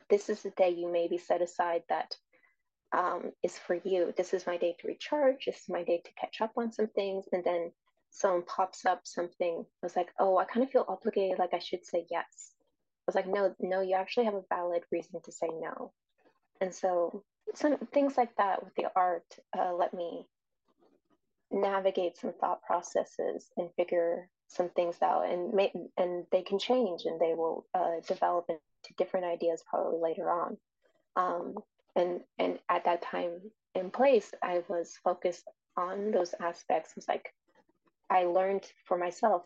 [0.07, 2.15] this is the day you maybe set aside that
[2.95, 4.13] um, is for you.
[4.15, 5.45] This is my day to recharge.
[5.45, 7.25] This is my day to catch up on some things.
[7.33, 7.71] And then
[8.15, 9.65] someone pops up something.
[9.65, 12.53] I was like, oh, I kind of feel obligated, like I should say yes.
[12.53, 15.91] I was like, no, no, you actually have a valid reason to say no.
[16.61, 17.23] And so
[17.53, 19.25] some things like that with the art
[19.57, 20.25] uh, let me
[21.51, 25.53] navigate some thought processes and figure some things out and
[25.97, 28.61] and they can change and they will uh, develop into
[28.97, 30.57] different ideas probably later on.
[31.17, 31.55] Um,
[31.95, 33.41] and and at that time
[33.75, 35.43] in place, I was focused
[35.77, 36.91] on those aspects.
[36.91, 37.33] It was like
[38.09, 39.43] I learned for myself,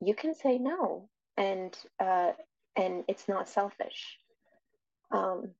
[0.00, 2.32] you can say no, and uh,
[2.76, 4.18] and it's not selfish.
[5.10, 5.50] Um,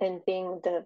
[0.00, 0.84] and being the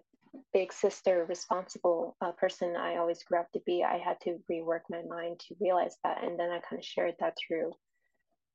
[0.53, 4.81] big sister responsible uh, person I always grew up to be, I had to rework
[4.89, 7.71] my mind to realize that, and then I kind of shared that through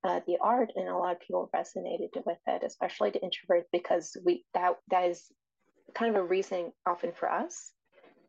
[0.04, 4.16] uh, the art, and a lot of people resonated with it, especially the introverts, because
[4.24, 5.24] we that that is
[5.94, 7.72] kind of a reason often for us.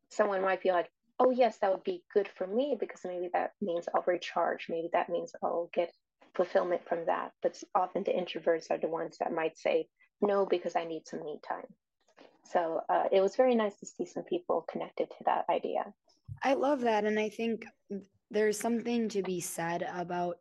[0.09, 3.51] Someone might be like, "Oh yes, that would be good for me because maybe that
[3.61, 4.67] means I'll recharge.
[4.69, 5.91] Maybe that means I'll get
[6.35, 9.87] fulfillment from that." But often the introverts are the ones that might say,
[10.21, 11.67] "No, because I need some me time."
[12.45, 15.93] So uh, it was very nice to see some people connected to that idea.
[16.41, 17.65] I love that, and I think
[18.29, 20.37] there's something to be said about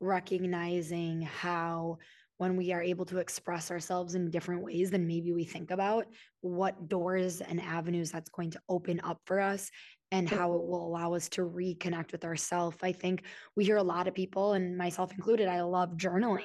[0.00, 1.98] recognizing how
[2.38, 6.06] when we are able to express ourselves in different ways than maybe we think about
[6.40, 9.70] what doors and avenues that's going to open up for us
[10.12, 12.76] and how it will allow us to reconnect with ourselves.
[12.82, 13.22] I think
[13.56, 16.42] we hear a lot of people, and myself included, I love journaling.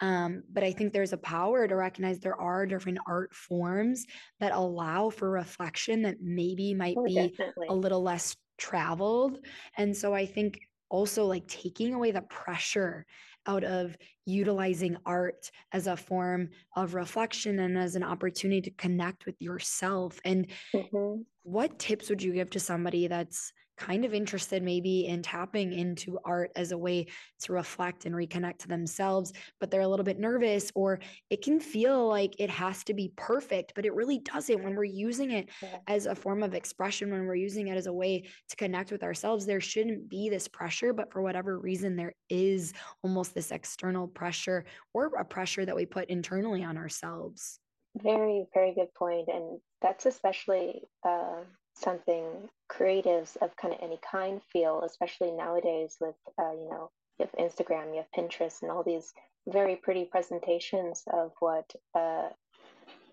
[0.00, 4.04] Um, but I think there's a power to recognize there are different art forms
[4.40, 7.68] that allow for reflection that maybe might oh, be definitely.
[7.68, 9.38] a little less traveled.
[9.78, 13.06] And so I think also like taking away the pressure
[13.48, 19.26] out of utilizing art as a form of reflection and as an opportunity to connect
[19.26, 20.20] with yourself.
[20.24, 21.22] And mm-hmm.
[21.42, 26.18] what tips would you give to somebody that's kind of interested maybe in tapping into
[26.24, 27.06] art as a way
[27.40, 30.98] to reflect and reconnect to themselves, but they're a little bit nervous, or
[31.30, 34.62] it can feel like it has to be perfect, but it really doesn't.
[34.62, 35.48] When we're using it
[35.86, 39.02] as a form of expression, when we're using it as a way to connect with
[39.02, 44.08] ourselves, there shouldn't be this pressure, but for whatever reason, there is almost this external
[44.08, 47.60] pressure or a pressure that we put internally on ourselves.
[47.96, 49.28] Very, very good point.
[49.28, 51.42] And that's especially uh,
[51.78, 52.24] something
[52.70, 57.50] creatives of kind of any kind feel, especially nowadays with, uh, you know, you have
[57.50, 59.12] Instagram, you have Pinterest, and all these
[59.46, 62.28] very pretty presentations of what uh,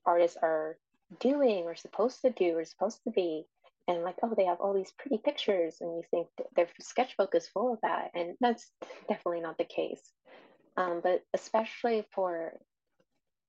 [0.06, 0.78] artists are
[1.20, 3.46] doing or supposed to do or supposed to be.
[3.88, 7.48] And like, oh, they have all these pretty pictures, and you think their sketchbook is
[7.48, 8.10] full of that.
[8.16, 8.72] And that's
[9.08, 10.02] definitely not the case.
[10.76, 12.54] Um, but especially for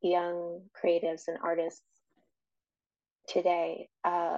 [0.02, 1.82] young creatives and artists
[3.28, 4.36] today, uh,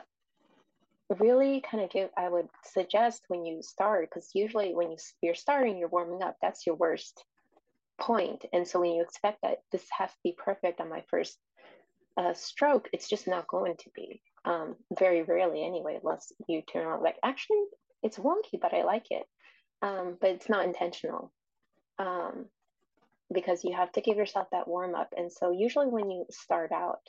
[1.18, 5.34] really kind of give i would suggest when you start because usually when you, you're
[5.34, 7.24] starting you're warming up that's your worst
[8.00, 8.44] point.
[8.52, 11.36] And so when you expect that this has to be perfect on my first
[12.16, 16.86] uh, stroke it's just not going to be um, very rarely anyway unless you turn
[16.86, 17.62] on like actually
[18.02, 19.24] it's wonky but i like it
[19.82, 21.32] um, but it's not intentional
[21.98, 22.46] um,
[23.32, 25.12] because you have to give yourself that warm up.
[25.16, 27.00] And so usually when you start out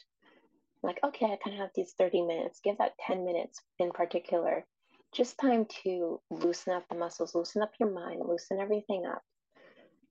[0.81, 4.65] like, okay, I kind of have these 30 minutes, give that 10 minutes in particular,
[5.13, 9.21] just time to loosen up the muscles, loosen up your mind, loosen everything up.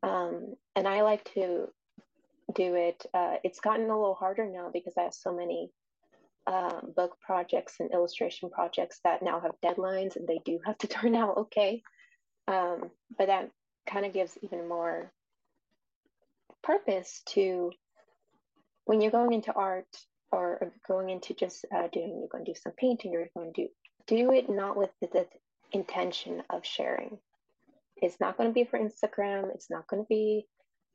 [0.02, 1.68] Um, and I like to
[2.54, 3.04] do it.
[3.14, 5.70] Uh, it's gotten a little harder now because I have so many
[6.46, 10.87] uh, book projects and illustration projects that now have deadlines and they do have to
[10.88, 11.83] turn out okay.
[12.46, 13.50] Um, but that
[13.87, 15.12] kind of gives even more
[16.62, 17.70] purpose to
[18.85, 19.87] when you're going into art
[20.32, 23.62] or going into just uh, doing, you're going to do some painting, you're going to
[23.62, 23.68] do,
[24.06, 25.26] do it not with the, the
[25.72, 27.18] intention of sharing.
[27.96, 29.52] It's not going to be for Instagram.
[29.54, 30.46] It's not going to be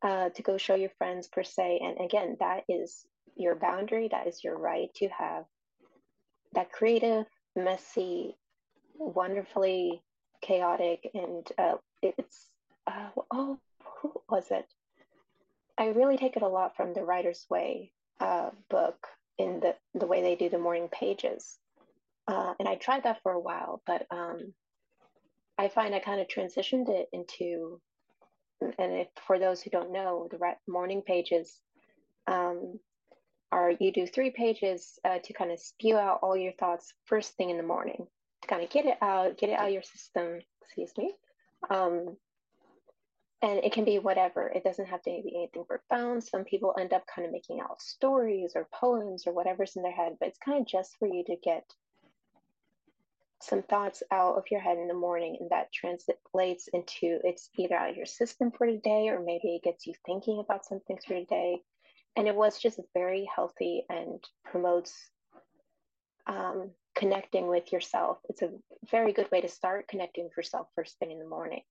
[0.02, 1.82] uh, to go show your friends per se.
[1.84, 4.10] And again, that is your boundary.
[4.12, 5.46] That is your right to have
[6.54, 8.38] that creative, messy,
[8.96, 10.04] wonderfully
[10.42, 12.48] chaotic, and uh, it's
[12.86, 13.58] uh, oh,
[14.02, 14.66] who was it?
[15.78, 20.08] I really take it a lot from the Writer's Way uh, book in the, the
[20.08, 21.58] way they do the morning pages.
[22.28, 24.54] Uh, and I tried that for a while, but um,
[25.58, 27.82] I find I kind of transitioned it into,
[28.62, 31.60] and if, for those who don't know, the morning pages
[32.28, 32.80] um,
[33.52, 37.36] are you do three pages uh, to kind of spew out all your thoughts first
[37.36, 38.08] thing in the morning
[38.42, 40.40] to kind of get it out, get it out of your system.
[40.62, 41.14] Excuse me.
[41.70, 42.18] Um,
[43.44, 44.48] and it can be whatever.
[44.48, 46.24] It doesn't have to be anything profound.
[46.24, 49.92] Some people end up kind of making out stories or poems or whatever's in their
[49.92, 51.64] head but it's kind of just for you to get
[53.42, 57.76] some thoughts out of your head in the morning and that translates into it's either
[57.76, 60.98] out of your system for the day or maybe it gets you thinking about something
[61.06, 61.58] for the day
[62.16, 64.94] and it was just very healthy and promotes
[66.26, 68.20] um, connecting with yourself.
[68.30, 68.52] It's a
[68.90, 71.64] very good way to start connecting with yourself first thing in the morning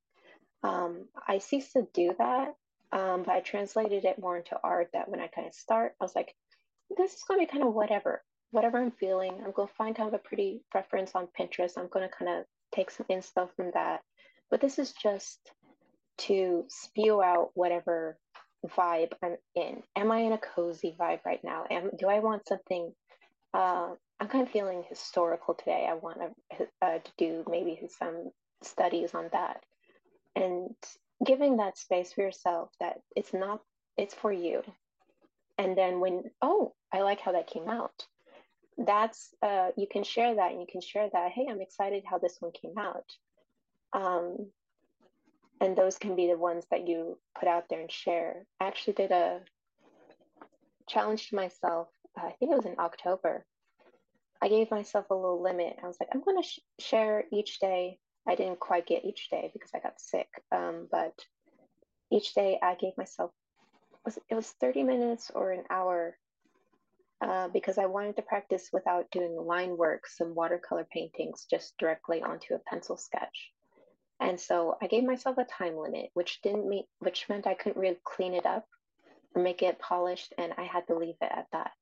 [0.63, 2.55] um, I ceased to do that,
[2.93, 4.91] um, but I translated it more into art.
[4.93, 6.35] That when I kind of start, I was like,
[6.97, 9.33] this is going to be kind of whatever, whatever I'm feeling.
[9.45, 11.77] I'm going to find kind of a pretty reference on Pinterest.
[11.77, 12.45] I'm going to kind of
[12.75, 14.01] take some inspo from that.
[14.51, 15.39] but this is just
[16.19, 18.19] to spew out whatever
[18.77, 19.83] vibe I'm in.
[19.97, 21.65] Am I in a cozy vibe right now?
[21.71, 22.93] Am do I want something?
[23.55, 25.87] Uh, I'm kind of feeling historical today.
[25.91, 26.19] I want
[26.59, 28.31] to, uh, to do maybe some
[28.63, 29.63] studies on that,
[30.37, 30.75] and
[31.25, 33.61] giving that space for yourself that it's not
[33.97, 34.63] it's for you.
[35.59, 38.07] And then when oh, I like how that came out.
[38.79, 41.33] That's uh, you can share that and you can share that.
[41.33, 43.05] Hey, I'm excited how this one came out.
[43.93, 44.51] Um,
[45.61, 48.47] and those can be the ones that you put out there and share.
[48.61, 49.41] I actually did a
[50.89, 51.89] challenge to myself.
[52.19, 53.45] Uh, I think it was in October.
[54.43, 55.77] I gave myself a little limit.
[55.83, 57.99] I was like, I'm going to sh- share each day.
[58.27, 60.29] I didn't quite get each day because I got sick.
[60.51, 61.15] Um, but
[62.11, 63.33] each day I gave myself
[64.05, 66.17] was it was 30 minutes or an hour
[67.21, 72.21] uh, because I wanted to practice without doing line work, some watercolor paintings just directly
[72.21, 73.53] onto a pencil sketch.
[74.19, 77.81] And so I gave myself a time limit, which didn't mean, which meant I couldn't
[77.81, 78.67] really clean it up
[79.35, 81.73] or make it polished, and I had to leave it at that.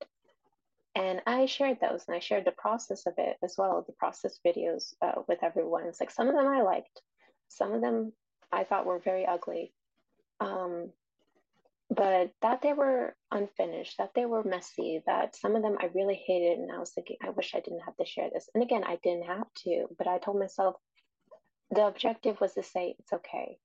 [0.94, 4.40] And I shared those, and I shared the process of it as well, the process
[4.44, 5.84] videos uh, with everyone.
[5.86, 7.00] It's like some of them I liked,
[7.48, 8.12] some of them
[8.50, 9.72] I thought were very ugly,
[10.40, 10.90] um,
[11.90, 16.20] but that they were unfinished, that they were messy, that some of them I really
[16.26, 18.48] hated, and I was thinking, I wish I didn't have to share this.
[18.54, 20.76] And again, I didn't have to, but I told myself
[21.70, 23.58] the objective was to say it's okay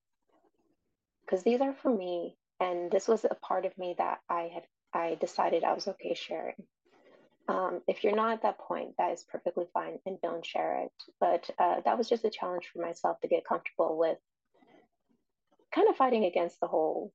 [1.26, 4.64] because these are for me and this was a part of me that i had
[4.94, 6.56] i decided i was okay sharing
[7.48, 10.92] um, if you're not at that point that is perfectly fine and don't share it.
[11.20, 14.18] But uh, that was just a challenge for myself to get comfortable with
[15.74, 17.12] kind of fighting against the whole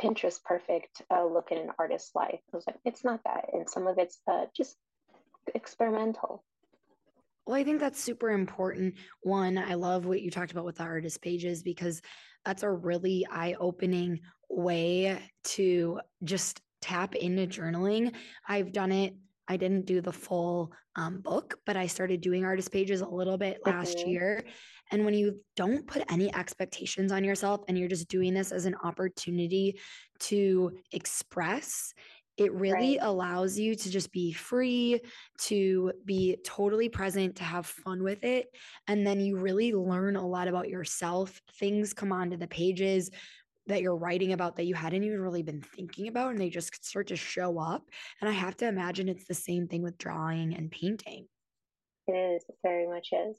[0.00, 2.40] pinterest perfect uh, look in an artist's life.
[2.52, 3.50] I was like it's not that.
[3.52, 4.76] And some of it's uh, just
[5.54, 6.42] experimental.
[7.46, 8.94] Well, I think that's super important.
[9.22, 12.00] One, I love what you talked about with the artist pages because
[12.44, 18.14] that's a really eye opening way to just tap into journaling.
[18.46, 19.14] I've done it.
[19.48, 23.38] I didn't do the full um, book, but I started doing artist pages a little
[23.38, 24.10] bit last mm-hmm.
[24.10, 24.44] year.
[24.92, 28.66] And when you don't put any expectations on yourself and you're just doing this as
[28.66, 29.80] an opportunity
[30.20, 31.94] to express
[32.36, 33.06] it really right.
[33.06, 35.00] allows you to just be free,
[35.38, 38.46] to be totally present, to have fun with it.
[38.88, 41.40] And then you really learn a lot about yourself.
[41.60, 43.10] Things come onto the pages
[43.66, 46.84] that you're writing about that you hadn't even really been thinking about, and they just
[46.84, 47.88] start to show up.
[48.20, 51.26] And I have to imagine it's the same thing with drawing and painting.
[52.06, 53.38] It is, it very much is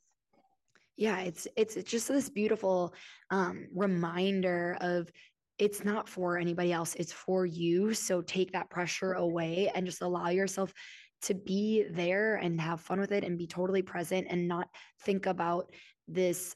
[0.98, 2.94] yeah it's it's it's just this beautiful
[3.32, 5.12] um reminder of
[5.58, 10.02] it's not for anybody else it's for you so take that pressure away and just
[10.02, 10.74] allow yourself
[11.22, 14.68] to be there and have fun with it and be totally present and not
[15.04, 15.72] think about
[16.08, 16.56] this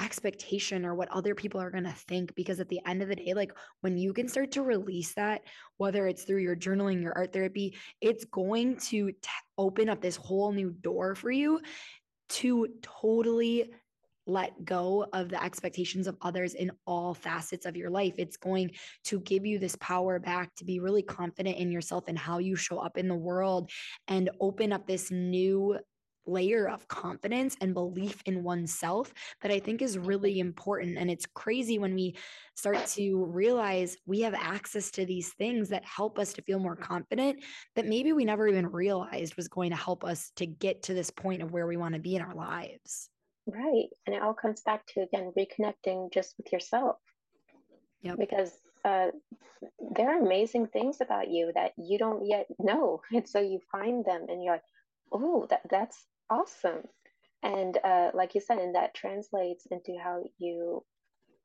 [0.00, 3.16] expectation or what other people are going to think because at the end of the
[3.16, 5.42] day like when you can start to release that
[5.76, 10.16] whether it's through your journaling your art therapy it's going to t- open up this
[10.16, 11.60] whole new door for you
[12.28, 13.70] to totally
[14.28, 18.14] let go of the expectations of others in all facets of your life.
[18.18, 18.72] It's going
[19.04, 22.54] to give you this power back to be really confident in yourself and how you
[22.54, 23.70] show up in the world
[24.06, 25.78] and open up this new
[26.26, 30.98] layer of confidence and belief in oneself that I think is really important.
[30.98, 32.16] And it's crazy when we
[32.54, 36.76] start to realize we have access to these things that help us to feel more
[36.76, 37.42] confident
[37.76, 41.10] that maybe we never even realized was going to help us to get to this
[41.10, 43.08] point of where we want to be in our lives.
[43.46, 43.88] Right.
[44.06, 46.96] And it all comes back to, again, reconnecting just with yourself.
[48.02, 48.14] Yeah.
[48.18, 48.52] Because
[48.84, 49.08] uh,
[49.96, 53.00] there are amazing things about you that you don't yet know.
[53.12, 54.62] And so you find them and you're like,
[55.12, 56.82] oh, that, that's awesome.
[57.42, 60.84] And uh, like you said, and that translates into how you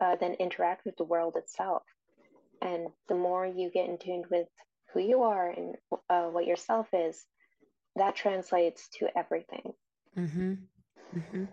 [0.01, 1.84] uh, then interact with the world itself.
[2.61, 4.47] And the more you get in tune with
[4.93, 5.76] who you are and
[6.09, 7.26] uh, what yourself is,
[7.95, 9.74] that translates to everything.
[10.18, 10.53] Mm-hmm.
[11.16, 11.43] Mm-hmm.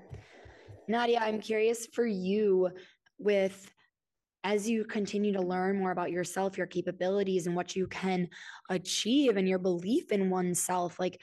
[0.89, 2.71] Nadia, I'm curious for you
[3.19, 3.71] with
[4.43, 8.29] as you continue to learn more about yourself, your capabilities, and what you can
[8.71, 11.21] achieve, and your belief in oneself, like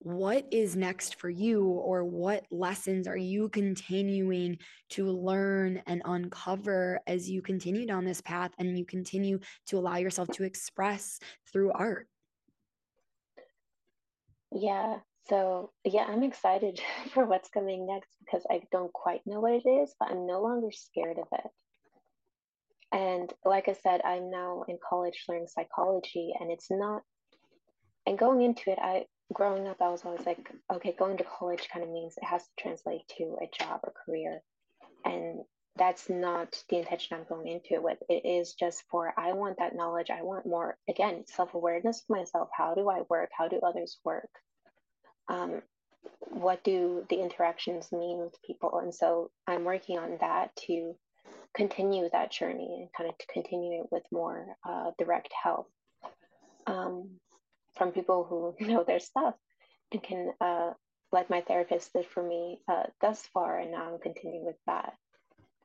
[0.00, 4.58] what is next for you, or what lessons are you continuing
[4.90, 9.96] to learn and uncover as you continue down this path and you continue to allow
[9.96, 11.20] yourself to express
[11.52, 12.08] through art?
[14.52, 16.80] Yeah, so, yeah, I'm excited
[17.12, 20.42] for what's coming next because I don't quite know what it is, but I'm no
[20.42, 21.50] longer scared of it.
[22.92, 27.02] And like I said, I'm now in college learning psychology, and it's not,
[28.06, 31.68] and going into it, I, growing up, I was always like, okay, going to college
[31.72, 34.42] kind of means it has to translate to a job or career.
[35.04, 35.40] and
[35.76, 37.98] that's not the intention I'm going into it with.
[38.08, 40.10] It is just for I want that knowledge.
[40.10, 42.50] I want more again self awareness of myself.
[42.52, 43.30] How do I work?
[43.32, 44.28] How do others work?
[45.28, 45.62] Um,
[46.28, 48.78] what do the interactions mean with people?
[48.78, 50.96] And so I'm working on that to
[51.54, 55.70] continue that journey and kind of to continue it with more uh, direct help
[56.66, 57.08] um,
[57.80, 59.34] from people who know their stuff
[59.90, 60.72] and can, uh,
[61.12, 64.92] like my therapist did for me uh, thus far, and now I'm continuing with that.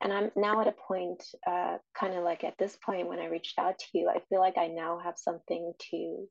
[0.02, 3.26] And I'm now at a point, uh, kind of like at this point when I
[3.26, 6.28] reached out to you, I feel like I now have something to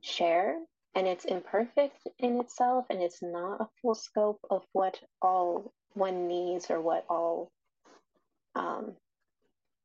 [0.00, 0.56] share
[0.94, 6.28] and it's imperfect in itself and it's not a full scope of what all one
[6.28, 7.50] needs or what all
[8.54, 8.94] um,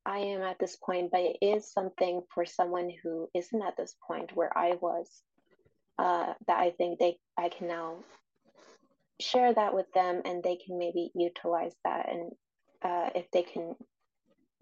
[0.10, 3.96] I am at this point, but it is something for someone who isn't at this
[4.08, 5.08] point where I was.
[6.00, 7.98] Uh, that I think they I can now
[9.22, 12.32] share that with them, and they can maybe utilize that, and
[12.82, 13.76] uh, if they can,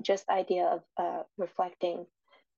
[0.01, 2.05] just idea of uh, reflecting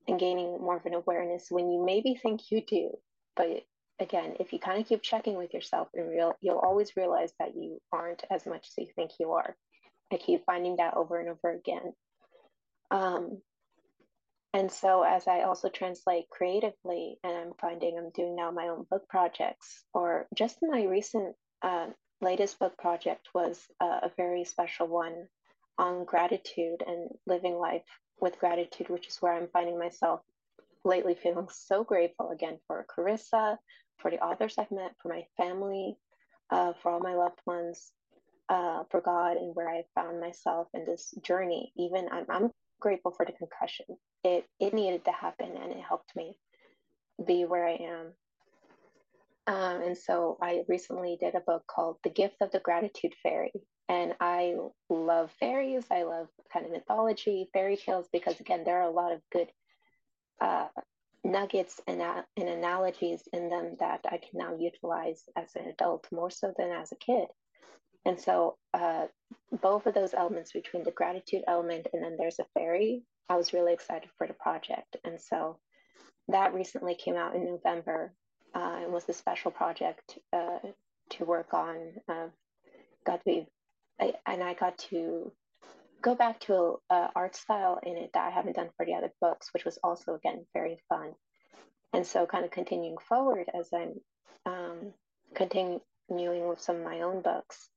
[0.08, 2.90] and gaining more of an awareness when you maybe think you do,
[3.36, 3.64] but
[4.00, 7.56] again, if you kind of keep checking with yourself and real, you'll always realize that
[7.56, 9.56] you aren't as much as you think you are.
[10.12, 11.94] I keep finding that over and over again.
[12.92, 13.42] Um,
[14.54, 18.86] and so as I also translate creatively, and I'm finding I'm doing now my own
[18.90, 21.88] book projects, or just my recent uh,
[22.22, 25.28] latest book project was uh, a very special one
[25.78, 27.86] on gratitude and living life
[28.20, 30.22] with gratitude, which is where I'm finding myself
[30.84, 33.58] lately feeling so grateful again for Carissa,
[33.98, 35.96] for the authors I've met, for my family,
[36.50, 37.92] uh, for all my loved ones,
[38.50, 41.72] uh, for God, and where I found myself in this journey.
[41.78, 43.86] Even I'm, I'm grateful for the concussion.
[44.24, 46.36] It it needed to happen, and it helped me
[47.26, 48.14] be where I am.
[49.48, 53.52] Um, and so I recently did a book called The Gift of the Gratitude Fairy.
[53.88, 54.54] And I
[54.90, 55.86] love fairies.
[55.90, 59.48] I love kind of mythology, fairy tales, because again, there are a lot of good
[60.40, 60.68] uh,
[61.24, 66.08] nuggets and, uh, and analogies in them that I can now utilize as an adult
[66.12, 67.26] more so than as a kid.
[68.06, 69.08] And so, uh,
[69.62, 73.54] both of those elements between the gratitude element and then there's a fairy, I was
[73.54, 74.96] really excited for the project.
[75.04, 75.60] And so,
[76.30, 78.14] that recently came out in November
[78.56, 80.60] uh, and was a special project uh,
[81.12, 81.94] to work on.
[82.08, 82.28] Uh,
[83.06, 83.48] got to be,
[84.00, 85.32] I, and I got to
[86.02, 89.12] go back to a, art style in it that I haven't done for the other
[89.20, 91.14] books, which was also again very fun.
[91.94, 94.00] And so, kind of continuing forward as I'm
[94.46, 94.94] um,
[95.34, 95.82] continuing
[96.48, 97.70] with some of my own books,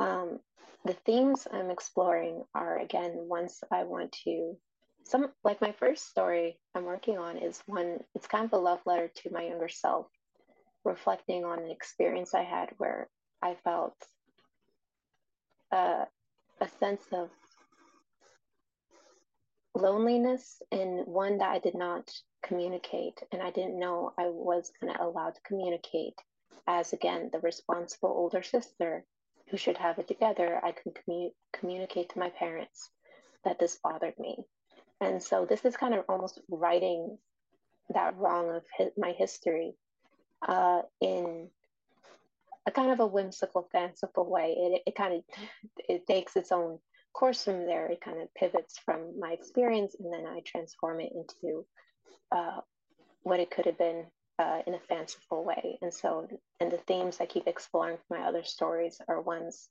[0.00, 0.40] um,
[0.84, 4.56] the themes I'm exploring are again ones I want to.
[5.04, 7.98] Some like my first story I'm working on is one.
[8.14, 10.06] It's kind of a love letter to my younger self,
[10.84, 13.08] reflecting on an experience I had where
[13.42, 13.96] I felt
[15.72, 16.04] uh,
[16.60, 17.30] a sense of
[19.74, 22.10] loneliness and one that I did not
[22.44, 26.14] communicate and I didn't know I was to allow to communicate
[26.68, 29.04] as again the responsible older sister
[29.50, 32.90] who should have it together I can commu- communicate to my parents
[33.44, 34.38] that this bothered me.
[35.00, 37.18] And so this is kind of almost writing
[37.90, 39.74] that wrong of his, my history
[40.46, 41.48] uh, in
[42.66, 44.54] a kind of a whimsical fanciful way.
[44.56, 45.22] It, it kind of
[45.88, 46.78] it takes its own
[47.12, 47.86] course from there.
[47.86, 51.64] It kind of pivots from my experience and then i transform it into
[52.32, 52.60] uh,
[53.22, 54.06] what it could have been
[54.38, 56.26] uh, in a fanciful way and so
[56.60, 59.68] and the themes i keep exploring for my other stories are ones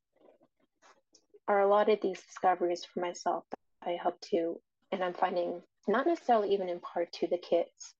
[1.47, 4.59] are a lot of these discoveries for myself that i hope to
[4.91, 7.95] and i'm finding not necessarily even in part to the kids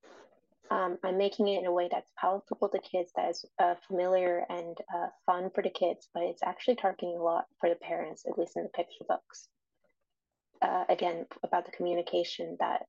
[0.71, 4.45] um, I'm making it in a way that's palatable to kids, that is uh, familiar
[4.49, 8.23] and uh, fun for the kids, but it's actually targeting a lot for the parents,
[8.27, 9.49] at least in the picture books.
[10.61, 12.85] Uh, again, about the communication that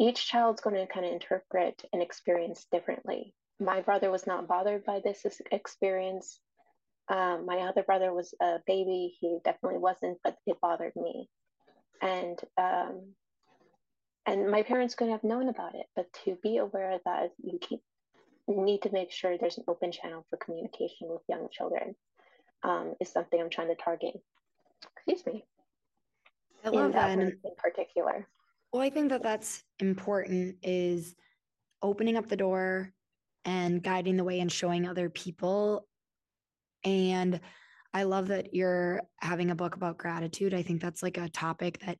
[0.00, 3.34] each child's going to kind of interpret and experience differently.
[3.60, 6.40] My brother was not bothered by this experience.
[7.08, 9.14] Um, my other brother was a baby.
[9.20, 11.28] He definitely wasn't, but it bothered me.
[12.00, 13.14] And um,
[14.26, 17.80] and my parents couldn't have known about it but to be aware that you keep
[18.48, 21.94] need to make sure there's an open channel for communication with young children
[22.62, 24.14] um, is something i'm trying to target
[24.96, 25.44] excuse me
[26.64, 28.26] i love that, that in particular
[28.72, 31.14] well i think that that's important is
[31.82, 32.92] opening up the door
[33.44, 35.86] and guiding the way and showing other people
[36.84, 37.40] and
[37.92, 40.54] I love that you're having a book about gratitude.
[40.54, 41.98] I think that's like a topic that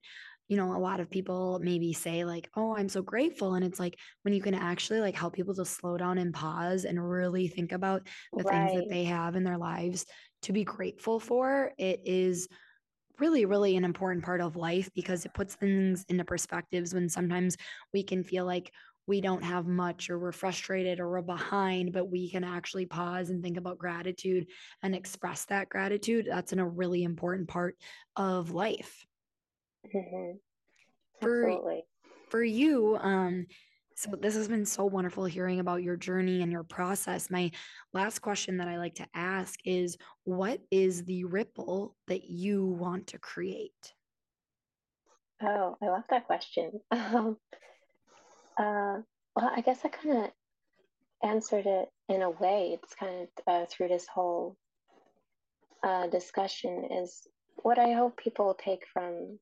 [0.49, 3.79] you know, a lot of people maybe say like, "Oh, I'm so grateful." And it's
[3.79, 7.47] like when you can actually like help people to slow down and pause and really
[7.47, 8.69] think about the right.
[8.69, 10.07] things that they have in their lives
[10.43, 12.49] to be grateful for, it is
[13.21, 17.57] really, really an important part of life because it puts things into perspectives when sometimes
[17.93, 18.73] we can feel like
[19.07, 23.31] we don't have much or we're frustrated or we're behind, but we can actually pause
[23.31, 24.47] and think about gratitude
[24.83, 26.29] and express that gratitude.
[26.31, 27.77] That's in a really important part
[28.17, 29.05] of life.
[29.95, 30.37] Mm-hmm.
[31.21, 31.83] For,
[32.29, 33.47] for you, um,
[34.01, 37.29] so this has been so wonderful hearing about your journey and your process.
[37.29, 37.51] My
[37.93, 43.09] last question that I like to ask is what is the ripple that you want
[43.09, 43.93] to create?
[45.43, 46.81] Oh, I love that question.
[46.93, 47.37] Um,
[48.59, 49.01] uh,
[49.37, 50.31] well, I guess I kind of
[51.23, 52.79] answered it in a way.
[52.83, 54.57] It's kind of uh, through this whole
[55.83, 57.27] uh, discussion is
[57.57, 59.39] what I hope people take from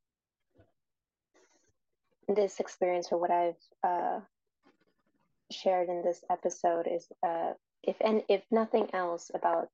[2.29, 4.21] this experience or what I've uh,
[5.51, 9.69] shared in this episode is, uh, if and if nothing else, about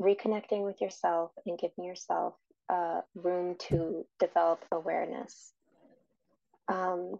[0.00, 2.34] reconnecting with yourself and giving yourself
[2.68, 5.52] uh, room to develop awareness.
[6.68, 7.18] Um,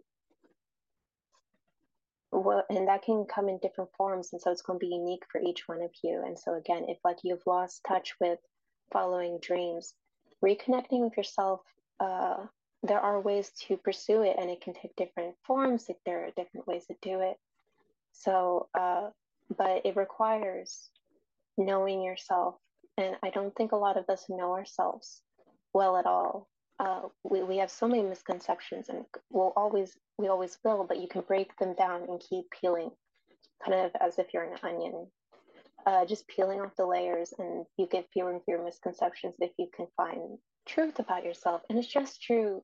[2.32, 5.22] well, and that can come in different forms and so it's going to be unique
[5.30, 8.38] for each one of you and so again if like you've lost touch with
[8.92, 9.94] following dreams
[10.44, 11.60] reconnecting with yourself
[12.00, 12.44] uh,
[12.82, 16.66] there are ways to pursue it and it can take different forms there are different
[16.66, 17.36] ways to do it
[18.18, 19.10] so uh,
[19.56, 20.90] but it requires
[21.56, 22.56] knowing yourself.
[22.98, 25.22] And i don't think a lot of us know ourselves
[25.74, 26.48] well at all.
[26.78, 31.08] Uh, we, we have so many misconceptions and we'll always we always will but you
[31.08, 32.90] can break them down and keep peeling
[33.64, 35.06] kind of as if you're an onion.
[35.86, 39.68] Uh, just peeling off the layers and you get feeling through your misconceptions if you
[39.74, 41.62] can find truth about yourself.
[41.70, 42.62] And it's just true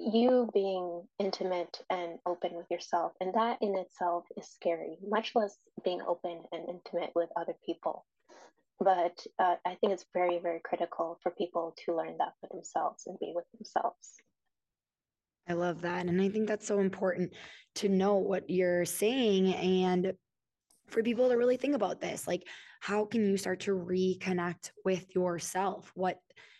[0.00, 5.56] you being intimate and open with yourself and that in itself is scary much less
[5.84, 8.04] being open and intimate with other people
[8.80, 13.04] but uh, I think it's very, very critical for people to learn that for themselves
[13.06, 14.14] and be with themselves.
[15.46, 16.06] I love that.
[16.06, 17.34] And I think that's so important
[17.76, 20.14] to know what you're saying and
[20.90, 22.26] for people to really think about this.
[22.26, 22.46] Like,
[22.80, 25.90] how can you start to reconnect with yourself?
[25.94, 26.18] What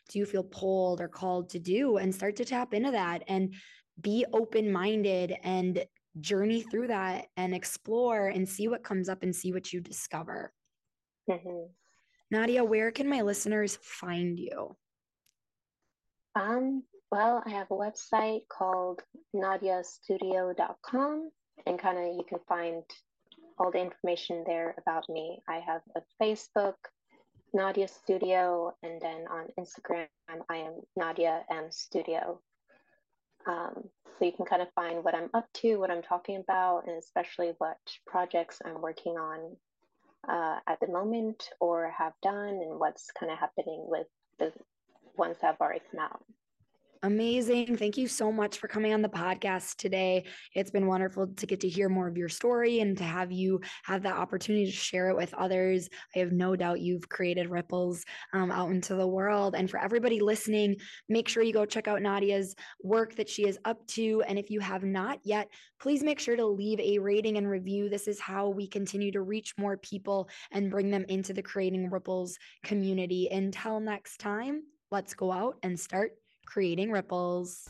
[0.08, 1.96] do you feel pulled or called to do?
[1.96, 3.54] And start to tap into that and
[4.00, 5.84] be open minded and
[6.20, 10.52] journey through that and explore and see what comes up and see what you discover.
[11.30, 11.66] Mm-hmm.
[12.30, 14.76] Nadia, where can my listeners find you?
[16.34, 19.00] Um, well, I have a website called
[19.34, 21.30] nadiastudio.com
[21.66, 22.82] and kind of you can find
[23.60, 25.42] all the information there about me.
[25.46, 26.74] I have a Facebook,
[27.52, 30.06] Nadia Studio, and then on Instagram,
[30.48, 32.40] I am Nadia M Studio.
[33.46, 33.84] Um,
[34.18, 36.96] so you can kind of find what I'm up to, what I'm talking about, and
[36.96, 39.56] especially what projects I'm working on
[40.28, 44.06] uh, at the moment or have done and what's kind of happening with
[44.38, 44.52] the
[45.16, 46.24] ones that have already come out.
[47.02, 47.78] Amazing.
[47.78, 50.26] Thank you so much for coming on the podcast today.
[50.54, 53.62] It's been wonderful to get to hear more of your story and to have you
[53.84, 55.88] have the opportunity to share it with others.
[56.14, 59.54] I have no doubt you've created ripples um, out into the world.
[59.54, 60.76] And for everybody listening,
[61.08, 64.22] make sure you go check out Nadia's work that she is up to.
[64.28, 65.48] And if you have not yet,
[65.80, 67.88] please make sure to leave a rating and review.
[67.88, 71.88] This is how we continue to reach more people and bring them into the Creating
[71.88, 73.28] Ripples community.
[73.30, 76.12] Until next time, let's go out and start
[76.50, 77.68] creating ripples.